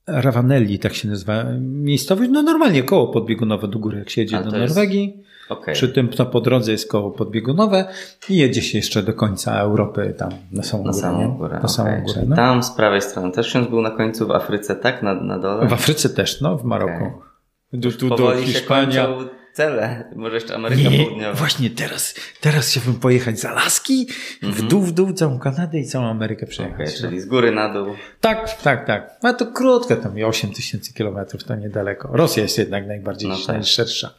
Ravanelli, 0.07 0.79
tak 0.79 0.95
się 0.95 1.09
nazywa 1.09 1.45
miejscowość. 1.61 2.31
No 2.33 2.43
normalnie 2.43 2.83
koło 2.83 3.09
podbiegunowe 3.09 3.69
do 3.69 3.79
góry, 3.79 3.99
jak 3.99 4.11
się 4.11 4.21
jedzie 4.21 4.41
do 4.43 4.51
Norwegii. 4.51 5.14
Jest... 5.17 5.29
Okay. 5.49 5.75
Przy 5.75 5.88
tym 5.88 6.09
to 6.09 6.27
po 6.27 6.41
drodze 6.41 6.73
jest 6.73 6.91
koło 6.91 7.11
podbiegunowe 7.11 7.88
i 8.29 8.37
jedzie 8.37 8.62
się 8.62 8.79
jeszcze 8.79 9.03
do 9.03 9.12
końca 9.12 9.59
Europy, 9.59 10.14
tam 10.19 10.31
na 10.53 10.62
samą 10.62 10.85
na 10.85 10.91
górę. 10.91 11.03
Samą 11.03 11.37
górę 11.37 11.53
na 11.53 11.59
okay. 11.59 11.69
samą 11.71 12.03
górę 12.03 12.23
no. 12.27 12.37
Tam 12.37 12.62
z 12.62 12.71
prawej 12.71 13.03
strony 13.03 13.33
też 13.33 13.49
ksiądz 13.49 13.69
był 13.69 13.83
na 13.83 13.91
końcu, 13.91 14.27
w 14.27 14.31
Afryce 14.31 14.77
tak? 14.77 15.03
Na, 15.03 15.14
na 15.14 15.38
dole? 15.38 15.67
W 15.67 15.73
Afryce 15.73 16.09
też, 16.09 16.41
no, 16.41 16.57
w 16.57 16.64
Maroku. 16.64 17.05
Okay. 17.05 17.81
do, 17.81 17.93
tu, 17.93 18.09
do 18.09 18.37
się 18.37 18.43
Hiszpania. 18.43 19.07
kończą 19.07 19.38
cele. 19.53 20.05
Może 20.17 20.35
jeszcze 20.35 20.55
Ameryka 20.55 20.91
Nie, 20.91 21.05
Południowa. 21.05 21.33
właśnie 21.35 21.71
teraz, 21.71 22.15
teraz 22.41 22.69
chciałbym 22.71 22.95
pojechać 22.95 23.41
z 23.41 23.45
Alaski 23.45 24.07
w 24.43 24.63
dół, 24.63 24.83
w 24.83 24.93
dół, 24.93 25.13
całą 25.13 25.39
Kanadę 25.39 25.79
i 25.79 25.85
całą 25.87 26.07
Amerykę 26.07 26.47
Mhm. 26.47 26.51
Przejechać. 26.77 27.01
no. 27.03 27.09
czyli 27.09 27.21
z 27.21 27.27
góry 27.27 27.51
na 27.53 27.73
dół. 27.73 27.87
Tak, 28.21 28.63
tak, 28.63 28.87
tak. 28.87 29.11
A 29.23 29.33
to 29.33 29.47
krótko, 29.47 29.97
tam 29.97 30.13
8 30.27 30.51
tysięcy 30.53 30.95
kilometrów, 30.95 31.45
to 31.45 31.55
niedaleko. 31.57 32.09
Rosja 32.13 32.43
jest 32.43 32.59
jednak 32.59 32.87
najbardziej 32.87 33.29
No 33.31 33.37
tak. 33.37 33.49
najszersza. 33.49 34.15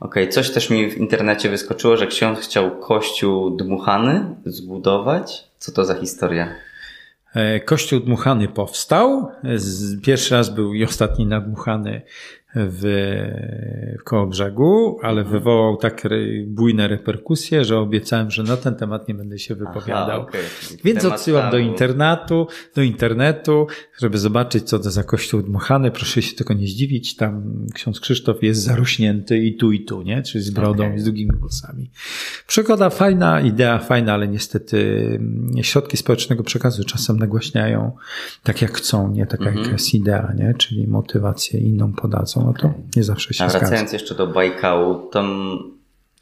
Okej, 0.00 0.28
coś 0.28 0.50
też 0.50 0.70
mi 0.70 0.90
w 0.90 0.96
internecie 0.96 1.48
wyskoczyło, 1.50 1.96
że 1.96 2.06
ksiądz 2.06 2.38
chciał 2.40 2.78
kościół 2.80 3.56
dmuchany 3.56 4.24
zbudować. 4.44 5.44
Co 5.58 5.72
to 5.72 5.84
za 5.84 5.94
historia? 5.94 6.54
E, 7.34 7.60
Kościół 7.60 8.00
dmuchany 8.00 8.48
powstał. 8.48 9.30
Z- 9.56 10.02
Pierwszy 10.02 10.34
raz 10.34 10.50
był 10.50 10.74
i 10.74 10.84
ostatni 10.84 11.26
nadmuchany 11.26 12.02
w, 12.56 12.82
w 14.00 14.04
Kołobrzegu, 14.04 14.98
ale 15.02 15.24
wywołał 15.24 15.76
tak 15.76 16.08
bujne 16.46 16.88
reperkusje, 16.88 17.64
że 17.64 17.78
obiecałem, 17.78 18.30
że 18.30 18.42
na 18.42 18.56
ten 18.56 18.74
temat 18.74 19.08
nie 19.08 19.14
będę 19.14 19.38
się 19.38 19.54
wypowiadał. 19.54 20.22
okej, 20.22 20.40
czyli 20.60 20.80
Więc 20.84 21.00
temat 21.00 21.14
odsyłam 21.18 21.50
do 21.50 21.58
internatu, 21.58 22.46
do 22.74 22.82
internetu, 22.82 23.66
żeby 24.00 24.18
zobaczyć, 24.18 24.64
co 24.64 24.78
to 24.78 24.90
za 24.90 25.02
kościół 25.02 25.42
dmuchany. 25.42 25.90
Proszę 25.90 26.22
się 26.22 26.36
tylko 26.36 26.54
nie 26.54 26.66
zdziwić, 26.66 27.16
tam 27.16 27.66
ksiądz 27.74 28.00
Krzysztof 28.00 28.42
jest 28.42 28.60
zarośnięty 28.62 29.38
i 29.38 29.56
tu, 29.56 29.72
i 29.72 29.84
tu, 29.84 30.02
nie? 30.02 30.22
Czyli 30.22 30.44
z 30.44 30.50
brodą 30.50 30.84
Okej. 30.84 30.96
i 30.96 31.00
z 31.00 31.04
długimi 31.04 31.32
włosami. 31.40 31.90
Przygoda 32.46 32.90
fajna, 32.90 33.40
idea 33.40 33.78
fajna, 33.78 34.14
ale 34.14 34.28
niestety 34.28 35.06
mm, 35.10 35.50
środki 35.62 35.96
społecznego 35.96 36.42
przekazu 36.44 36.84
czasem 36.84 37.18
nagłaśniają 37.18 37.92
tak, 38.42 38.62
jak 38.62 38.72
chcą, 38.72 39.10
nie 39.12 39.26
tak, 39.26 39.40
Mhm. 39.40 39.58
jak 39.58 39.72
jest 39.72 39.94
idea, 39.94 40.32
nie? 40.36 40.54
Czyli 40.58 40.86
motywację 40.88 41.60
inną 41.60 41.92
podadzą. 41.92 42.45
No 42.46 42.52
to 42.52 42.70
nie 42.96 43.02
zawsze 43.02 43.34
się 43.34 43.44
A 43.44 43.48
zgadza. 43.48 43.66
wracając 43.66 43.92
jeszcze 43.92 44.14
do 44.14 44.26
Bajkału, 44.26 45.10
tam 45.10 45.58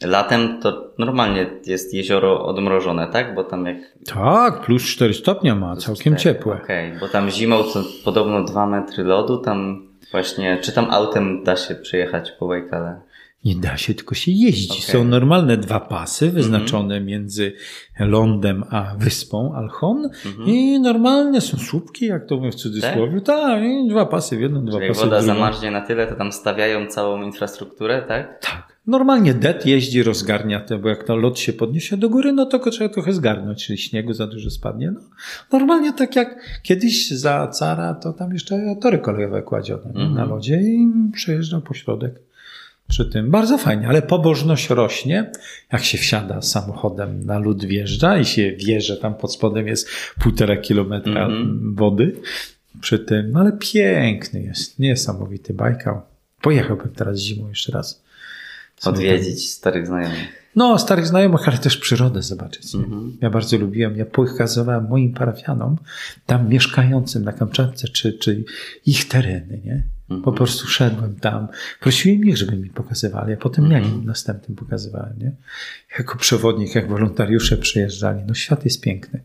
latem 0.04 0.60
to 0.60 0.90
normalnie 0.98 1.46
jest 1.66 1.94
jezioro 1.94 2.46
odmrożone, 2.46 3.08
tak? 3.08 3.34
Bo 3.34 3.44
tam 3.44 3.66
jak... 3.66 3.76
Tak, 4.06 4.60
plus 4.60 4.82
4 4.82 5.14
stopnia 5.14 5.54
ma, 5.54 5.76
całkiem 5.76 6.16
ciepłe. 6.16 6.58
Okej, 6.64 6.92
bo 7.00 7.08
tam 7.08 7.30
zimą 7.30 7.62
to 7.62 7.82
podobno 8.04 8.44
2 8.44 8.66
metry 8.66 9.04
lodu, 9.04 9.38
tam 9.38 9.88
właśnie... 10.12 10.58
Czy 10.62 10.72
tam 10.72 10.86
autem 10.90 11.44
da 11.44 11.56
się 11.56 11.74
przejechać 11.74 12.32
po 12.32 12.48
Bajkale? 12.48 13.00
Nie 13.44 13.56
da 13.56 13.76
się, 13.76 13.94
tylko 13.94 14.14
się 14.14 14.32
jeździ. 14.32 14.70
Okej. 14.70 14.82
Są 14.82 15.04
normalne 15.04 15.56
dwa 15.56 15.80
pasy 15.80 16.30
wyznaczone 16.30 17.00
między 17.00 17.52
lądem 18.00 18.64
a 18.70 18.94
wyspą 18.98 19.54
Alchon 19.54 20.10
i 20.46 20.80
normalne 20.80 21.40
są 21.40 21.58
słupki, 21.58 22.06
jak 22.06 22.26
to 22.26 22.36
mówię 22.36 22.50
w 22.50 22.54
cudzysłowie. 22.54 23.20
Tak, 23.20 23.62
i 23.62 23.88
dwa 23.88 24.06
pasy 24.06 24.36
w 24.36 24.40
jedną, 24.40 24.64
dwa 24.64 24.78
jak 24.78 24.88
pasy 24.88 25.00
w 25.00 25.04
woda 25.04 25.22
zamarznie 25.22 25.70
na 25.70 25.80
tyle, 25.80 26.06
to 26.06 26.14
tam 26.14 26.32
stawiają 26.32 26.86
całą 26.86 27.22
infrastrukturę, 27.22 28.02
tak? 28.02 28.40
Tak. 28.40 28.74
Normalnie 28.86 29.34
det 29.34 29.66
jeździ, 29.66 30.02
rozgarnia 30.02 30.60
to, 30.60 30.78
bo 30.78 30.88
jak 30.88 31.04
to 31.04 31.16
lot 31.16 31.38
się 31.38 31.52
podniesie 31.52 31.96
do 31.96 32.08
góry, 32.08 32.32
no 32.32 32.46
to 32.46 32.70
trzeba 32.70 32.94
trochę 32.94 33.12
zgarnąć, 33.12 33.66
czyli 33.66 33.78
śniegu 33.78 34.12
za 34.12 34.26
dużo 34.26 34.50
spadnie. 34.50 34.90
No, 34.90 35.00
normalnie 35.52 35.92
tak 35.92 36.16
jak 36.16 36.60
kiedyś 36.62 37.10
za 37.10 37.48
cara, 37.48 37.94
to 37.94 38.12
tam 38.12 38.32
jeszcze 38.32 38.76
tory 38.80 38.98
kolejowe 38.98 39.42
kładziono 39.42 39.92
nie? 39.94 40.08
na 40.08 40.24
lodzie 40.24 40.60
i 40.60 40.88
przejeżdżał 41.12 41.60
po 41.60 41.74
środek 41.74 42.20
przy 42.88 43.06
tym. 43.06 43.30
Bardzo 43.30 43.58
fajnie, 43.58 43.88
ale 43.88 44.02
pobożność 44.02 44.70
rośnie, 44.70 45.30
jak 45.72 45.84
się 45.84 45.98
wsiada 45.98 46.42
samochodem 46.42 47.26
na 47.26 47.38
lód 47.38 47.64
wjeżdża 47.64 48.18
i 48.18 48.24
się 48.24 48.52
wie, 48.52 48.80
że 48.80 48.96
tam 48.96 49.14
pod 49.14 49.32
spodem 49.32 49.66
jest 49.66 49.88
półtora 50.20 50.56
kilometra 50.56 51.28
wody 51.74 52.16
przy 52.80 52.98
tym, 52.98 53.30
no 53.30 53.40
ale 53.40 53.52
piękny 53.52 54.42
jest, 54.42 54.78
niesamowity 54.78 55.54
Bajkał. 55.54 56.02
Pojechałbym 56.40 56.90
teraz 56.90 57.18
zimą 57.18 57.48
jeszcze 57.48 57.72
raz. 57.72 58.02
Odwiedzić 58.84 59.50
starych 59.50 59.86
znajomych. 59.86 60.44
No, 60.56 60.78
starych 60.78 61.06
znajomych, 61.06 61.48
ale 61.48 61.58
też 61.58 61.76
przyrodę 61.76 62.22
zobaczyć. 62.22 62.74
Mhm. 62.74 63.16
Ja 63.20 63.30
bardzo 63.30 63.58
lubiłem, 63.58 63.96
ja 63.96 64.06
pokazywałem 64.06 64.88
moim 64.88 65.12
parafianom, 65.12 65.76
tam 66.26 66.48
mieszkającym 66.48 67.24
na 67.24 67.32
Kamczatce, 67.32 67.88
czy, 67.88 68.12
czy 68.12 68.44
ich 68.86 69.08
tereny, 69.08 69.60
nie? 69.64 69.82
Mhm. 70.10 70.22
Po 70.22 70.32
prostu 70.32 70.66
szedłem 70.66 71.16
tam, 71.16 71.48
prosiłem 71.80 72.24
ich, 72.24 72.36
żeby 72.36 72.56
mi 72.56 72.70
pokazywali, 72.70 73.32
a 73.32 73.36
potem 73.36 73.70
ja 73.70 73.78
im 73.78 74.04
następnym 74.04 74.56
pokazywałem, 74.56 75.14
nie? 75.18 75.32
Jako 75.98 76.18
przewodnik, 76.18 76.74
jak 76.74 76.88
wolontariusze 76.88 77.56
przyjeżdżali. 77.56 78.20
No, 78.26 78.34
świat 78.34 78.64
jest 78.64 78.80
piękny. 78.80 79.20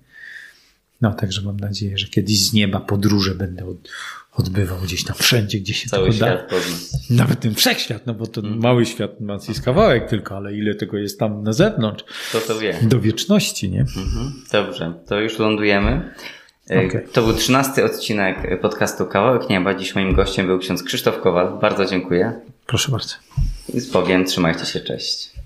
No, 1.02 1.14
także 1.14 1.42
mam 1.42 1.58
nadzieję, 1.60 1.98
że 1.98 2.08
kiedyś 2.08 2.40
z 2.40 2.54
nieba 2.54 2.80
podróże 2.80 3.36
będę 3.36 3.66
od, 3.66 3.90
odbywał 4.34 4.80
gdzieś 4.82 5.04
tam 5.04 5.16
wszędzie, 5.16 5.60
gdzie 5.60 5.74
się 5.74 5.90
Cały 5.90 6.10
tylko 6.10 6.26
da. 6.26 6.32
świat 6.38 6.50
poznać. 6.50 7.10
Nawet 7.10 7.40
ten 7.40 7.56
wszechświat, 7.56 8.06
no 8.06 8.14
bo 8.14 8.28
to 8.28 8.42
mały 8.42 8.86
świat 8.86 9.22
ma 9.22 9.34
jest 9.48 9.62
kawałek 9.62 10.10
tylko, 10.10 10.38
ale 10.38 10.56
ile 10.56 10.76
tego 10.76 10.98
jest 10.98 11.20
tam 11.20 11.44
na 11.44 11.54
zewnątrz, 11.54 12.04
Kto 12.30 12.42
to 12.42 12.60
wie? 12.60 12.80
do 12.82 13.00
wieczności, 13.00 13.70
nie? 13.70 13.82
Mhm. 13.82 14.34
Dobrze, 14.52 14.94
to 15.08 15.20
już 15.20 15.40
lądujemy. 15.40 16.14
E, 16.70 16.88
Okej. 16.88 17.02
To 17.14 17.22
był 17.22 17.34
trzynasty 17.34 17.86
odcinek 17.86 18.62
podcastu 18.62 19.06
Kawałek 19.06 19.50
Nieba. 19.50 19.74
Dziś 19.74 19.96
moim 19.96 20.14
gościem 20.14 20.48
był 20.48 20.60
ksiądz 20.60 20.84
Krzysztof 20.84 21.22
Kowal. 21.22 21.60
Bardzo 21.62 21.86
dziękuję. 21.86 22.34
Proszę 22.66 22.92
bardzo. 22.92 23.16
I 23.74 23.82
powiem, 23.82 24.26
trzymajcie 24.26 24.66
się, 24.66 24.80
cześć. 24.80 25.39